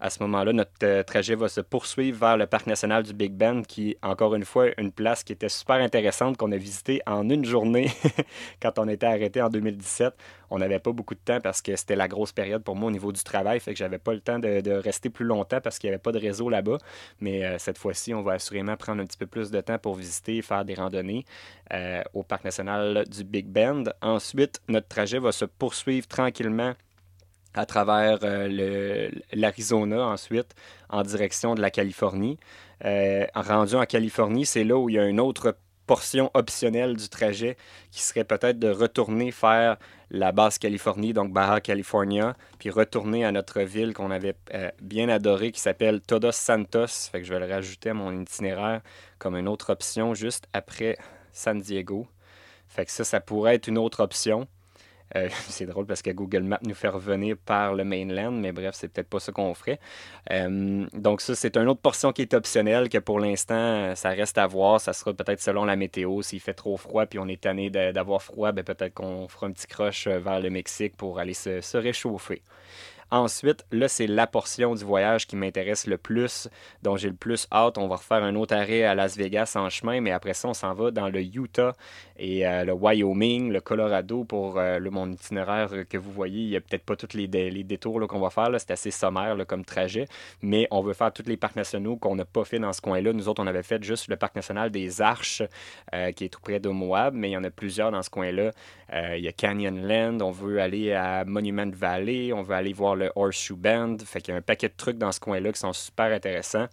À 0.00 0.10
ce 0.10 0.20
moment-là, 0.24 0.52
notre 0.52 0.72
euh, 0.82 1.04
trajet 1.04 1.36
va 1.36 1.48
se 1.48 1.60
poursuivre 1.60 2.18
vers 2.18 2.36
le 2.36 2.46
parc 2.46 2.66
national 2.66 3.04
du 3.04 3.12
Big 3.12 3.32
Bend, 3.32 3.62
qui, 3.62 3.96
encore 4.02 4.34
une 4.34 4.44
fois, 4.44 4.66
une 4.76 4.90
place 4.90 5.22
qui 5.22 5.32
était 5.32 5.48
super 5.48 5.76
intéressante 5.76 6.36
qu'on 6.36 6.50
a 6.50 6.56
visitée 6.56 7.00
en 7.06 7.28
une 7.30 7.44
journée 7.44 7.88
quand 8.60 8.80
on 8.80 8.88
était 8.88 9.06
arrêté 9.06 9.40
en 9.40 9.48
2017. 9.48 10.12
On 10.50 10.58
n'avait 10.58 10.80
pas 10.80 10.90
beaucoup 10.90 11.14
de 11.14 11.20
temps 11.24 11.40
parce 11.40 11.62
que 11.62 11.76
c'était 11.76 11.94
la 11.94 12.08
grosse 12.08 12.32
période 12.32 12.64
pour 12.64 12.74
moi 12.74 12.88
au 12.88 12.90
niveau 12.90 13.12
du 13.12 13.22
travail, 13.22 13.60
fait 13.60 13.74
que 13.74 13.78
j'avais 13.78 13.98
pas 13.98 14.12
le 14.12 14.20
temps 14.20 14.40
de, 14.40 14.72
rester 14.72 15.08
plus 15.08 15.24
longtemps 15.24 15.60
parce 15.60 15.78
qu'il 15.78 15.88
n'y 15.88 15.94
avait 15.94 16.02
pas 16.02 16.12
de 16.12 16.18
réseau 16.18 16.48
là-bas. 16.50 16.78
Mais 17.20 17.44
euh, 17.44 17.58
cette 17.58 17.78
fois-ci, 17.78 18.12
on 18.12 18.22
va 18.22 18.32
assurément 18.32 18.76
prendre 18.76 19.00
un 19.02 19.06
petit 19.06 19.18
peu 19.18 19.26
plus 19.26 19.52
de 19.52 19.60
temps 19.60 19.78
pour 19.78 19.94
visiter 19.94 20.38
et 20.38 20.42
faire 20.42 20.64
des 20.64 20.74
randonnées 20.74 21.24
euh, 21.72 22.02
au 22.12 22.24
parc 22.24 22.44
national 22.44 23.04
du 23.08 23.22
Big 23.22 23.46
Bend. 23.46 23.84
Ensuite, 24.02 24.60
notre 24.66 24.88
trajet 24.88 25.20
va 25.20 25.30
se 25.30 25.44
poursuivre 25.44 26.08
tranquillement 26.08 26.74
à 27.54 27.66
travers 27.66 28.18
euh, 28.22 29.10
l'Arizona 29.32 30.06
ensuite 30.06 30.54
en 30.88 31.02
direction 31.02 31.54
de 31.54 31.60
la 31.60 31.70
Californie. 31.70 32.38
Euh, 32.84 33.26
rendu 33.34 33.74
en 33.74 33.84
Californie, 33.84 34.46
c'est 34.46 34.64
là 34.64 34.76
où 34.76 34.88
il 34.88 34.96
y 34.96 34.98
a 34.98 35.06
une 35.06 35.20
autre 35.20 35.56
portion 35.86 36.30
optionnelle 36.34 36.96
du 36.96 37.08
trajet 37.08 37.56
qui 37.90 38.02
serait 38.02 38.24
peut-être 38.24 38.58
de 38.58 38.70
retourner 38.70 39.30
faire 39.30 39.76
la 40.10 40.32
base 40.32 40.58
Californie, 40.58 41.12
donc 41.12 41.32
Baja 41.32 41.60
California, 41.60 42.36
puis 42.58 42.70
retourner 42.70 43.24
à 43.24 43.32
notre 43.32 43.60
ville 43.62 43.92
qu'on 43.92 44.10
avait 44.10 44.36
euh, 44.54 44.70
bien 44.80 45.08
adorée 45.08 45.52
qui 45.52 45.60
s'appelle 45.60 46.00
Todos 46.00 46.32
Santos. 46.32 47.10
Fait 47.10 47.20
que 47.20 47.26
je 47.26 47.34
vais 47.34 47.40
le 47.40 47.52
rajouter 47.52 47.90
à 47.90 47.94
mon 47.94 48.20
itinéraire 48.20 48.80
comme 49.18 49.36
une 49.36 49.48
autre 49.48 49.70
option 49.70 50.14
juste 50.14 50.46
après 50.52 50.96
San 51.32 51.60
Diego. 51.60 52.06
Fait 52.68 52.84
que 52.84 52.90
ça, 52.90 53.04
ça 53.04 53.20
pourrait 53.20 53.56
être 53.56 53.68
une 53.68 53.78
autre 53.78 54.02
option. 54.02 54.46
Euh, 55.16 55.28
c'est 55.48 55.66
drôle 55.66 55.86
parce 55.86 56.02
que 56.02 56.10
Google 56.10 56.42
Maps 56.42 56.60
nous 56.62 56.74
fait 56.74 56.88
revenir 56.88 57.36
par 57.36 57.74
le 57.74 57.84
mainland, 57.84 58.32
mais 58.32 58.52
bref, 58.52 58.74
c'est 58.74 58.88
peut-être 58.88 59.08
pas 59.08 59.20
ça 59.20 59.32
qu'on 59.32 59.54
ferait. 59.54 59.78
Euh, 60.30 60.86
donc 60.94 61.20
ça, 61.20 61.34
c'est 61.34 61.56
une 61.56 61.68
autre 61.68 61.80
portion 61.80 62.12
qui 62.12 62.22
est 62.22 62.34
optionnelle, 62.34 62.88
que 62.88 62.98
pour 62.98 63.20
l'instant, 63.20 63.94
ça 63.94 64.10
reste 64.10 64.38
à 64.38 64.46
voir. 64.46 64.80
Ça 64.80 64.92
sera 64.92 65.12
peut-être 65.12 65.40
selon 65.40 65.64
la 65.64 65.76
météo. 65.76 66.22
S'il 66.22 66.40
fait 66.40 66.54
trop 66.54 66.76
froid 66.76 67.06
puis 67.06 67.18
on 67.18 67.28
est 67.28 67.40
tanné 67.40 67.70
d'avoir 67.70 68.22
froid, 68.22 68.52
ben 68.52 68.64
peut-être 68.64 68.94
qu'on 68.94 69.28
fera 69.28 69.46
un 69.46 69.52
petit 69.52 69.66
croche 69.66 70.06
euh, 70.06 70.18
vers 70.18 70.40
le 70.40 70.50
Mexique 70.50 70.96
pour 70.96 71.18
aller 71.18 71.34
se 71.34 71.76
réchauffer. 71.76 72.42
Ensuite, 73.12 73.66
là, 73.70 73.88
c'est 73.88 74.06
la 74.06 74.26
portion 74.26 74.74
du 74.74 74.84
voyage 74.84 75.26
qui 75.26 75.36
m'intéresse 75.36 75.86
le 75.86 75.98
plus, 75.98 76.48
dont 76.82 76.96
j'ai 76.96 77.10
le 77.10 77.14
plus 77.14 77.46
hâte. 77.52 77.76
On 77.76 77.86
va 77.86 77.96
refaire 77.96 78.24
un 78.24 78.34
autre 78.36 78.54
arrêt 78.56 78.84
à 78.84 78.94
Las 78.94 79.18
Vegas 79.18 79.52
en 79.54 79.68
chemin, 79.68 80.00
mais 80.00 80.12
après 80.12 80.32
ça, 80.32 80.48
on 80.48 80.54
s'en 80.54 80.72
va 80.72 80.90
dans 80.90 81.10
le 81.10 81.20
Utah 81.20 81.74
et 82.16 82.46
euh, 82.46 82.64
le 82.64 82.72
Wyoming, 82.72 83.52
le 83.52 83.60
Colorado 83.60 84.24
pour 84.24 84.58
euh, 84.58 84.78
le, 84.78 84.88
mon 84.90 85.12
itinéraire 85.12 85.70
que 85.90 85.98
vous 85.98 86.10
voyez. 86.10 86.40
Il 86.40 86.48
n'y 86.48 86.56
a 86.56 86.62
peut-être 86.62 86.84
pas 86.84 86.96
tous 86.96 87.14
les, 87.14 87.26
les 87.26 87.64
détours 87.64 88.06
qu'on 88.06 88.18
va 88.18 88.30
faire. 88.30 88.48
C'est 88.58 88.70
assez 88.70 88.90
sommaire 88.90 89.36
comme 89.46 89.66
trajet, 89.66 90.06
mais 90.40 90.66
on 90.70 90.80
veut 90.80 90.94
faire 90.94 91.12
tous 91.12 91.26
les 91.26 91.36
parcs 91.36 91.56
nationaux 91.56 91.96
qu'on 91.96 92.16
n'a 92.16 92.24
pas 92.24 92.44
fait 92.44 92.60
dans 92.60 92.72
ce 92.72 92.80
coin-là. 92.80 93.12
Nous 93.12 93.28
autres, 93.28 93.42
on 93.42 93.46
avait 93.46 93.62
fait 93.62 93.82
juste 93.82 94.08
le 94.08 94.16
parc 94.16 94.36
national 94.36 94.70
des 94.70 95.02
Arches, 95.02 95.42
euh, 95.92 96.12
qui 96.12 96.24
est 96.24 96.28
tout 96.30 96.40
près 96.40 96.60
de 96.60 96.70
Moab, 96.70 97.12
mais 97.12 97.28
il 97.28 97.32
y 97.32 97.36
en 97.36 97.44
a 97.44 97.50
plusieurs 97.50 97.90
dans 97.90 98.02
ce 98.02 98.08
coin-là. 98.08 98.52
il 98.90 99.22
y 99.22 99.28
a 99.28 99.32
Canyonland, 99.32 100.20
on 100.22 100.30
veut 100.30 100.60
aller 100.62 100.92
à 100.92 101.24
Monument 101.26 101.70
Valley, 101.74 102.32
on 102.32 102.42
veut 102.42 102.54
aller 102.54 102.72
voir 102.72 102.94
le 102.96 103.01
le 103.04 103.12
Horseshoe 103.16 103.56
Band. 103.56 103.96
Fait 104.04 104.20
qu'il 104.20 104.32
y 104.32 104.34
a 104.34 104.38
un 104.38 104.42
paquet 104.42 104.68
de 104.68 104.74
trucs 104.76 104.98
dans 104.98 105.12
ce 105.12 105.20
coin-là 105.20 105.52
qui 105.52 105.60
sont 105.60 105.72
super 105.72 106.12
intéressants 106.12 106.68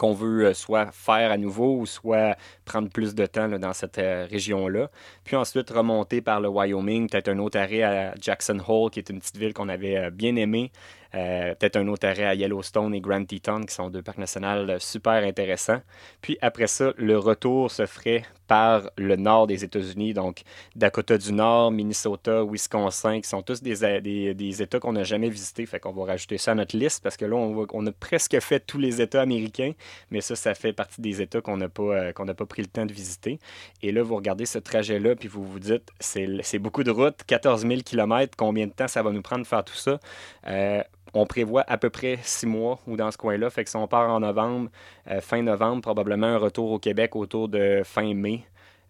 qu'on 0.00 0.14
veut 0.14 0.46
euh, 0.46 0.54
soit 0.54 0.90
faire 0.92 1.30
à 1.30 1.36
nouveau 1.36 1.76
ou 1.76 1.84
soit 1.84 2.36
prendre 2.64 2.88
plus 2.88 3.14
de 3.14 3.26
temps 3.26 3.48
dans 3.48 3.74
cette 3.74 3.98
euh, 3.98 4.26
région-là. 4.30 4.90
Puis 5.24 5.36
ensuite 5.36 5.68
remonter 5.68 6.22
par 6.22 6.40
le 6.40 6.48
Wyoming, 6.48 7.10
peut-être 7.10 7.28
un 7.28 7.38
autre 7.38 7.58
arrêt 7.58 7.82
à 7.82 8.14
Jackson 8.18 8.58
Hole, 8.66 8.90
qui 8.90 8.98
est 8.98 9.10
une 9.10 9.20
petite 9.20 9.36
ville 9.36 9.52
qu'on 9.52 9.68
avait 9.68 9.98
euh, 9.98 10.10
bien 10.10 10.36
aimée. 10.36 10.72
Peut-être 11.12 11.76
un 11.76 11.88
autre 11.88 12.06
arrêt 12.06 12.24
à 12.24 12.34
Yellowstone 12.34 12.94
et 12.94 13.00
Grand 13.00 13.24
Teton, 13.24 13.62
qui 13.62 13.74
sont 13.74 13.90
deux 13.90 14.02
parcs 14.02 14.18
nationaux 14.18 14.78
super 14.78 15.24
intéressants. 15.24 15.80
Puis 16.20 16.38
après 16.40 16.66
ça, 16.66 16.92
le 16.96 17.18
retour 17.18 17.70
se 17.70 17.86
ferait 17.86 18.22
par 18.50 18.90
le 18.96 19.14
nord 19.14 19.46
des 19.46 19.62
États-Unis, 19.62 20.12
donc 20.12 20.42
Dakota 20.74 21.16
du 21.16 21.32
Nord, 21.32 21.70
Minnesota, 21.70 22.42
Wisconsin, 22.42 23.20
qui 23.20 23.28
sont 23.28 23.42
tous 23.42 23.62
des, 23.62 24.62
États 24.62 24.80
qu'on 24.80 24.92
n'a 24.92 25.04
jamais 25.04 25.28
visités. 25.28 25.66
Fait 25.66 25.78
qu'on 25.78 25.92
va 25.92 26.04
rajouter 26.04 26.36
ça 26.36 26.50
à 26.50 26.54
notre 26.56 26.76
liste 26.76 27.00
parce 27.00 27.16
que 27.16 27.24
là, 27.24 27.36
on, 27.36 27.86
a 27.86 27.92
presque 27.92 28.40
fait 28.40 28.58
tous 28.58 28.78
les 28.78 29.00
États 29.00 29.20
américains, 29.20 29.72
mais 30.10 30.20
ça, 30.20 30.34
ça 30.34 30.54
fait 30.54 30.72
partie 30.72 31.00
des 31.00 31.22
États 31.22 31.40
qu'on 31.40 31.58
n'a 31.58 31.68
pas, 31.68 31.82
euh, 31.82 32.12
qu'on 32.12 32.24
n'a 32.24 32.34
pas 32.34 32.44
pris 32.44 32.62
le 32.62 32.68
temps 32.68 32.86
de 32.86 32.92
visiter. 32.92 33.38
Et 33.82 33.92
là, 33.92 34.02
vous 34.02 34.16
regardez 34.16 34.46
ce 34.46 34.58
trajet-là, 34.58 35.14
puis 35.14 35.28
vous 35.28 35.44
vous 35.44 35.60
dites, 35.60 35.88
c'est 36.00 36.58
beaucoup 36.58 36.82
de 36.82 36.90
route, 36.90 37.22
14 37.28 37.64
000 37.64 37.82
km, 37.84 38.34
combien 38.36 38.66
de 38.66 38.72
temps 38.72 38.88
ça 38.88 39.04
va 39.04 39.12
nous 39.12 39.22
prendre 39.22 39.42
de 39.42 39.46
faire 39.46 39.62
tout 39.62 39.76
ça? 39.76 40.00
Euh, 40.48 40.82
on 41.14 41.26
prévoit 41.26 41.64
à 41.66 41.78
peu 41.78 41.90
près 41.90 42.18
six 42.22 42.46
mois 42.46 42.78
ou 42.86 42.96
dans 42.96 43.10
ce 43.10 43.18
coin-là. 43.18 43.50
Fait 43.50 43.64
que 43.64 43.70
si 43.70 43.76
on 43.76 43.86
part 43.86 44.10
en 44.10 44.20
novembre, 44.20 44.70
euh, 45.08 45.20
fin 45.20 45.42
novembre, 45.42 45.82
probablement 45.82 46.28
un 46.28 46.38
retour 46.38 46.70
au 46.70 46.78
Québec 46.78 47.16
autour 47.16 47.48
de 47.48 47.82
fin 47.84 48.14
mai. 48.14 48.44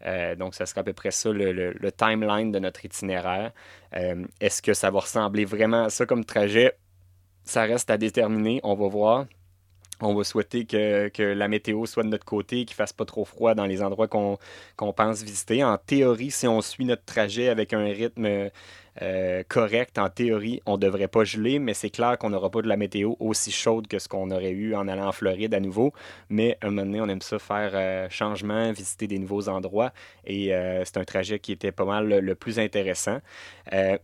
Euh, 0.06 0.34
donc, 0.34 0.54
ça 0.54 0.66
sera 0.66 0.80
à 0.80 0.84
peu 0.84 0.92
près 0.92 1.10
ça 1.10 1.30
le, 1.30 1.92
timeline 1.92 2.52
de 2.52 2.58
notre 2.58 2.84
itinéraire. 2.84 3.52
Euh, 3.96 4.24
est-ce 4.40 4.62
que 4.62 4.74
ça 4.74 4.90
va 4.90 5.00
ressembler 5.00 5.44
vraiment 5.44 5.84
à 5.84 5.90
ça 5.90 6.06
comme 6.06 6.24
trajet? 6.24 6.72
Ça 7.44 7.62
reste 7.62 7.90
à 7.90 7.98
déterminer. 7.98 8.60
On 8.62 8.74
va 8.74 8.88
voir. 8.88 9.26
On 10.02 10.14
va 10.14 10.24
souhaiter 10.24 10.64
que, 10.64 11.22
la 11.22 11.48
météo 11.48 11.84
soit 11.84 12.04
de 12.04 12.08
notre 12.08 12.24
côté, 12.24 12.64
qu'il 12.64 12.72
ne 12.72 12.76
fasse 12.76 12.94
pas 12.94 13.04
trop 13.04 13.26
froid 13.26 13.54
dans 13.54 13.66
les 13.66 13.82
endroits 13.82 14.08
qu'on 14.08 14.38
pense 14.94 15.22
visiter. 15.22 15.62
En 15.62 15.76
théorie, 15.76 16.30
si 16.30 16.48
on 16.48 16.62
suit 16.62 16.86
notre 16.86 17.04
trajet 17.04 17.50
avec 17.50 17.74
un 17.74 17.84
rythme 17.84 18.48
euh, 19.02 19.42
correct. 19.48 19.98
En 19.98 20.08
théorie, 20.08 20.60
on 20.66 20.72
ne 20.72 20.78
devrait 20.78 21.08
pas 21.08 21.24
geler, 21.24 21.58
mais 21.58 21.74
c'est 21.74 21.90
clair 21.90 22.18
qu'on 22.18 22.30
n'aura 22.30 22.50
pas 22.50 22.62
de 22.62 22.68
la 22.68 22.76
météo 22.76 23.14
aussi 23.20 23.50
chaude 23.50 23.86
que 23.86 23.98
ce 23.98 24.08
qu'on 24.08 24.30
aurait 24.30 24.50
eu 24.50 24.74
en 24.74 24.88
allant 24.88 25.08
en 25.08 25.12
Floride 25.12 25.54
à 25.54 25.60
nouveau. 25.60 25.92
Mais 26.28 26.58
un 26.62 26.70
moment 26.70 26.82
donné, 26.82 27.00
on 27.00 27.08
aime 27.08 27.22
ça 27.22 27.38
faire 27.38 27.70
euh, 27.74 28.08
changement, 28.10 28.72
visiter 28.72 29.06
des 29.06 29.18
nouveaux 29.18 29.48
endroits. 29.48 29.92
Et 30.26 30.54
euh, 30.54 30.84
c'est 30.84 30.98
un 30.98 31.04
trajet 31.04 31.38
qui 31.38 31.52
était 31.52 31.72
pas 31.72 31.84
mal 31.84 32.08
le, 32.08 32.34
plus 32.34 32.58
intéressant. 32.58 33.18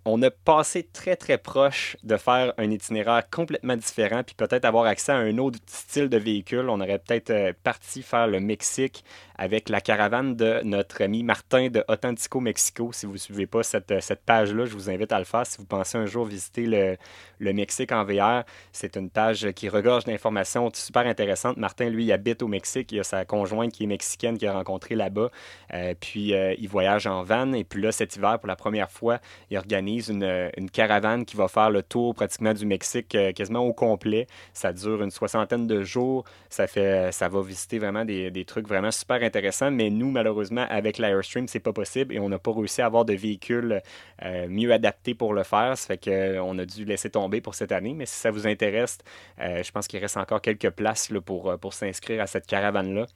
on 0.05 0.23
a 0.23 0.31
passé 0.31 0.83
très, 0.83 1.17
très 1.17 1.39
proche 1.39 1.97
de 2.03 2.17
faire 2.17 2.53
un 2.59 2.71
itinéraire 2.71 3.29
complètement 3.31 3.77
différent, 3.77 4.23
puis 4.23 4.35
peut-être 4.35 4.65
avoir 4.65 4.85
accès 4.87 5.13
à 5.13 5.17
un 5.17 5.39
autre 5.39 5.59
style 5.67 6.09
de 6.09 6.19
véhicule. 6.19 6.69
On 6.69 6.81
aurait 6.81 6.99
peut-être 6.99 7.53
parti 7.63 8.03
faire 8.03 8.27
le 8.27 8.41
Mexique 8.41 9.05
avec 9.39 9.69
la 9.69 9.81
caravane 9.81 10.37
de 10.37 10.61
notre 10.65 11.03
ami 11.03 11.23
Martin 11.23 11.69
de 11.69 11.85
Authentico 11.89 12.41
Mexico. 12.41 12.91
Si 12.93 13.07
vous 13.07 13.13
ne 13.13 13.19
suivez 13.19 13.47
pas 13.47 13.63
cette, 13.63 14.01
cette 14.01 14.23
page-là, 14.23 14.67
je 14.67 14.75
vous 14.75 14.91
invite 14.91 15.13
à 15.13 15.19
le 15.19 15.25
faire 15.25 15.47
si 15.47 15.59
vous 15.59 15.67
pensez 15.67 15.99
un 15.99 16.07
jour 16.07 16.25
visiter 16.25 16.67
le, 16.67 16.97
le 17.39 17.53
Mexique 17.53 17.93
en 17.93 18.05
VR. 18.05 18.45
C'est 18.73 18.97
une 18.97 19.11
page 19.11 19.51
qui 19.53 19.69
regorge 19.69 20.05
d'informations 20.05 20.71
super 20.75 21.07
intéressantes. 21.07 21.57
Martin, 21.57 21.89
lui, 21.89 22.11
habite 22.13 22.43
au 22.43 22.49
Mexique. 22.49 22.93
Il 22.93 23.01
a 23.01 23.05
sa 23.05 23.25
conjointe 23.25 23.73
qui 23.73 23.85
est 23.85 23.87
mexicaine 23.87 24.39
qu'il 24.39 24.49
a 24.49 24.53
rencontrée 24.53 24.95
là-bas. 24.95 25.31
Euh, 25.75 25.95
puis, 25.99 26.35
euh, 26.35 26.55
il 26.59 26.69
voyage 26.69 27.07
en 27.07 27.23
van. 27.23 27.53
Et 27.53 27.65
puis 27.65 27.83
là, 27.83 27.93
cet 27.93 28.17
hiver, 28.17 28.39
pour 28.39 28.49
la 28.49 28.57
première 28.57 28.91
fois, 28.91 29.19
il 29.51 29.59
organise 29.59 30.09
une, 30.09 30.51
une 30.57 30.71
caravane 30.71 31.25
qui 31.25 31.37
va 31.37 31.49
faire 31.49 31.71
le 31.71 31.83
tour 31.83 32.15
pratiquement 32.15 32.55
du 32.55 32.67
Mexique 32.67 33.15
euh, 33.15 33.33
quasiment 33.33 33.61
au 33.61 33.73
complet. 33.73 34.27
Ça 34.53 34.73
dure 34.73 35.03
une 35.03 35.11
soixantaine 35.11 35.67
de 35.67 35.83
jours. 35.83 36.25
Ça, 36.49 36.67
fait, 36.67 37.13
ça 37.13 37.29
va 37.29 37.43
visiter 37.43 37.79
vraiment 37.79 38.05
des, 38.05 38.31
des 38.31 38.45
trucs 38.45 38.67
vraiment 38.67 38.91
super 38.91 39.23
intéressants. 39.27 39.71
Mais 39.71 39.91
nous, 39.91 40.11
malheureusement, 40.11 40.67
avec 40.71 40.99
l'Airstream, 40.99 41.49
c'est 41.49 41.61
pas 41.61 41.73
possible 41.73 42.15
et 42.15 42.19
on 42.19 42.29
n'a 42.29 42.39
pas 42.39 42.53
réussi 42.53 42.81
à 42.83 42.87
avoir 42.87 43.05
de 43.05 43.15
véhicules 43.15 43.83
mieux 44.49 44.73
adaptés 44.73 45.15
pour 45.15 45.35
le 45.35 45.43
faire. 45.43 45.77
Ça 45.77 45.87
fait 45.87 46.05
qu'on 46.05 46.59
a 46.59 46.65
dû 46.65 46.85
laisser 46.85 47.11
tomber 47.11 47.41
pour 47.41 47.55
cette 47.55 47.73
année. 47.73 47.95
Mais 47.95 48.07
si 48.07 48.15
ça 48.15 48.31
vous 48.31 48.47
intéresse, 48.47 48.99
euh, 49.41 49.63
je 49.63 49.71
pense 49.73 49.89
qu'il 49.89 50.01
reste 50.01 50.17
encore 50.17 50.41
quelques 50.41 50.71
places 50.71 51.11
euh, 51.13 51.21
pour 51.21 51.75
s'inscrire 51.75 52.23
à 52.23 52.27
cette 52.27 52.47
caravane-là. 52.47 53.07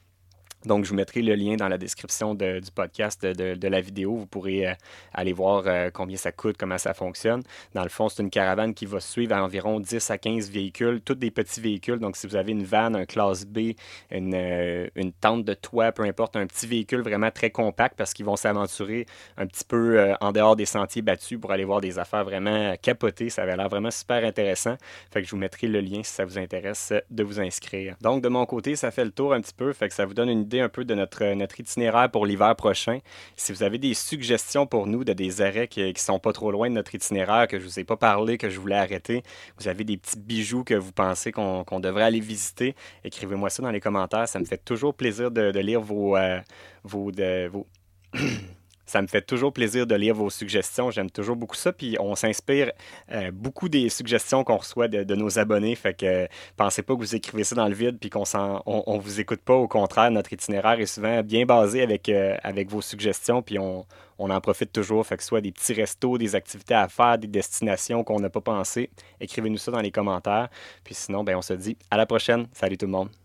Donc, 0.66 0.84
je 0.84 0.90
vous 0.90 0.96
mettrai 0.96 1.22
le 1.22 1.34
lien 1.34 1.56
dans 1.56 1.68
la 1.68 1.78
description 1.78 2.34
du 2.34 2.60
podcast 2.74 3.24
de, 3.24 3.68
la 3.68 3.80
vidéo. 3.80 4.14
Vous 4.14 4.26
pourrez 4.26 4.68
euh, 4.68 4.74
aller 5.14 5.32
voir 5.32 5.62
euh, 5.66 5.90
combien 5.92 6.16
ça 6.16 6.32
coûte, 6.32 6.56
comment 6.58 6.76
ça 6.76 6.92
fonctionne. 6.92 7.42
Dans 7.74 7.82
le 7.82 7.88
fond, 7.88 8.08
c'est 8.08 8.22
une 8.22 8.30
caravane 8.30 8.74
qui 8.74 8.84
va 8.84 9.00
suivre 9.00 9.34
à 9.34 9.42
environ 9.42 9.80
10 9.80 10.10
à 10.10 10.18
15 10.18 10.50
véhicules, 10.50 11.00
tous 11.00 11.14
des 11.14 11.30
petits 11.30 11.60
véhicules. 11.60 11.98
Donc, 11.98 12.16
si 12.16 12.26
vous 12.26 12.36
avez 12.36 12.52
une 12.52 12.64
van, 12.64 12.92
un 12.94 13.06
classe 13.06 13.46
B, 13.46 13.72
une, 14.10 14.34
euh, 14.34 14.88
une 14.96 15.12
tente 15.12 15.44
de 15.44 15.54
toit, 15.54 15.92
peu 15.92 16.02
importe, 16.02 16.36
un 16.36 16.46
petit 16.46 16.66
véhicule 16.66 17.00
vraiment 17.00 17.30
très 17.30 17.50
compact 17.50 17.96
parce 17.96 18.12
qu'ils 18.12 18.26
vont 18.26 18.36
s'aventurer 18.36 19.06
un 19.38 19.46
petit 19.46 19.64
peu 19.64 20.14
en 20.20 20.32
dehors 20.32 20.56
des 20.56 20.66
sentiers 20.66 21.02
battus 21.02 21.40
pour 21.40 21.52
aller 21.52 21.64
voir 21.64 21.80
des 21.80 21.98
affaires 21.98 22.24
vraiment 22.24 22.74
capotées. 22.82 23.30
Ça 23.30 23.44
avait 23.44 23.56
l'air 23.56 23.68
vraiment 23.68 23.90
super 23.90 24.24
intéressant. 24.24 24.76
Fait 25.10 25.22
que 25.22 25.26
je 25.26 25.30
vous 25.30 25.38
mettrai 25.38 25.68
le 25.68 25.80
lien 25.80 26.02
si 26.02 26.12
ça 26.12 26.24
vous 26.24 26.38
intéresse 26.38 26.92
de 27.10 27.22
vous 27.22 27.40
inscrire. 27.40 27.96
Donc, 28.02 28.22
de 28.22 28.28
mon 28.28 28.44
côté, 28.44 28.76
ça 28.76 28.90
fait 28.90 29.04
le 29.04 29.12
tour 29.12 29.32
un 29.32 29.40
petit 29.40 29.54
peu. 29.54 29.72
Fait 29.72 29.88
que 29.88 29.94
ça 29.94 30.04
vous 30.04 30.14
donne 30.14 30.28
une 30.28 30.49
un 30.58 30.68
peu 30.68 30.84
de 30.84 30.94
notre, 30.94 31.34
notre 31.34 31.60
itinéraire 31.60 32.10
pour 32.10 32.26
l'hiver 32.26 32.56
prochain. 32.56 32.98
Si 33.36 33.52
vous 33.52 33.62
avez 33.62 33.78
des 33.78 33.94
suggestions 33.94 34.66
pour 34.66 34.86
nous 34.86 35.04
de 35.04 35.12
des 35.12 35.42
arrêts 35.42 35.68
qui 35.68 35.82
ne 35.82 35.92
sont 35.96 36.18
pas 36.18 36.32
trop 36.32 36.50
loin 36.50 36.70
de 36.70 36.74
notre 36.74 36.94
itinéraire, 36.94 37.46
que 37.46 37.58
je 37.58 37.64
ne 37.64 37.68
vous 37.68 37.78
ai 37.78 37.84
pas 37.84 37.96
parlé, 37.96 38.38
que 38.38 38.48
je 38.48 38.58
voulais 38.58 38.76
arrêter, 38.76 39.22
vous 39.58 39.68
avez 39.68 39.84
des 39.84 39.98
petits 39.98 40.18
bijoux 40.18 40.64
que 40.64 40.74
vous 40.74 40.92
pensez 40.92 41.30
qu'on 41.30 41.80
devrait 41.80 42.04
aller 42.04 42.20
visiter, 42.20 42.74
écrivez-moi 43.04 43.50
ça 43.50 43.62
dans 43.62 43.70
les 43.70 43.80
commentaires. 43.80 44.26
Ça 44.26 44.40
me 44.40 44.46
fait 44.46 44.64
toujours 44.64 44.94
plaisir 44.94 45.30
de, 45.30 45.58
lire 45.60 45.82
vos, 45.82 46.16
euh, 46.16 46.40
vos, 46.84 47.12
vos 47.50 47.66
Ça 48.90 49.00
me 49.00 49.06
fait 49.06 49.22
toujours 49.22 49.52
plaisir 49.52 49.86
de 49.86 49.94
lire 49.94 50.16
vos 50.16 50.30
suggestions. 50.30 50.90
J'aime 50.90 51.12
toujours 51.12 51.36
beaucoup 51.36 51.54
ça. 51.54 51.72
Puis 51.72 51.96
on 52.00 52.16
s'inspire 52.16 52.72
euh, 53.12 53.30
beaucoup 53.30 53.68
des 53.68 53.88
suggestions 53.88 54.42
qu'on 54.42 54.56
reçoit 54.56 54.88
de, 54.88 55.14
nos 55.14 55.38
abonnés. 55.38 55.76
Fait 55.76 55.94
que 55.94 56.26
pensez 56.56 56.82
pas 56.82 56.94
que 56.94 56.98
vous 56.98 57.14
écrivez 57.14 57.44
ça 57.44 57.54
dans 57.54 57.68
le 57.68 57.74
vide 57.74 57.98
puis 58.00 58.10
qu'on 58.10 58.24
on, 58.34 58.82
on 58.84 58.98
vous 58.98 59.20
écoute 59.20 59.42
pas. 59.42 59.54
Au 59.54 59.68
contraire, 59.68 60.10
notre 60.10 60.32
itinéraire 60.32 60.80
est 60.80 60.86
souvent 60.86 61.22
bien 61.22 61.46
basé 61.46 61.82
avec, 61.82 62.08
euh, 62.08 62.36
avec 62.42 62.68
vos 62.68 62.80
suggestions. 62.80 63.42
Puis 63.42 63.60
on, 63.60 63.86
on 64.18 64.28
en 64.28 64.40
profite 64.40 64.72
toujours. 64.72 65.06
Fait 65.06 65.16
que 65.16 65.22
soit 65.22 65.40
des 65.40 65.52
petits 65.52 65.72
restos, 65.72 66.18
des 66.18 66.34
activités 66.34 66.74
à 66.74 66.88
faire, 66.88 67.16
des 67.16 67.28
destinations 67.28 68.02
qu'on 68.02 68.18
n'a 68.18 68.28
pas 68.28 68.40
pensé, 68.40 68.90
écrivez-nous 69.20 69.58
ça 69.58 69.70
dans 69.70 69.82
les 69.82 69.92
commentaires. 69.92 70.48
Puis 70.82 70.94
sinon, 70.96 71.22
ben, 71.22 71.36
on 71.36 71.42
se 71.42 71.52
dit 71.52 71.76
à 71.92 71.96
la 71.96 72.06
prochaine. 72.06 72.48
Salut 72.54 72.76
tout 72.76 72.86
le 72.86 72.92
monde. 72.92 73.19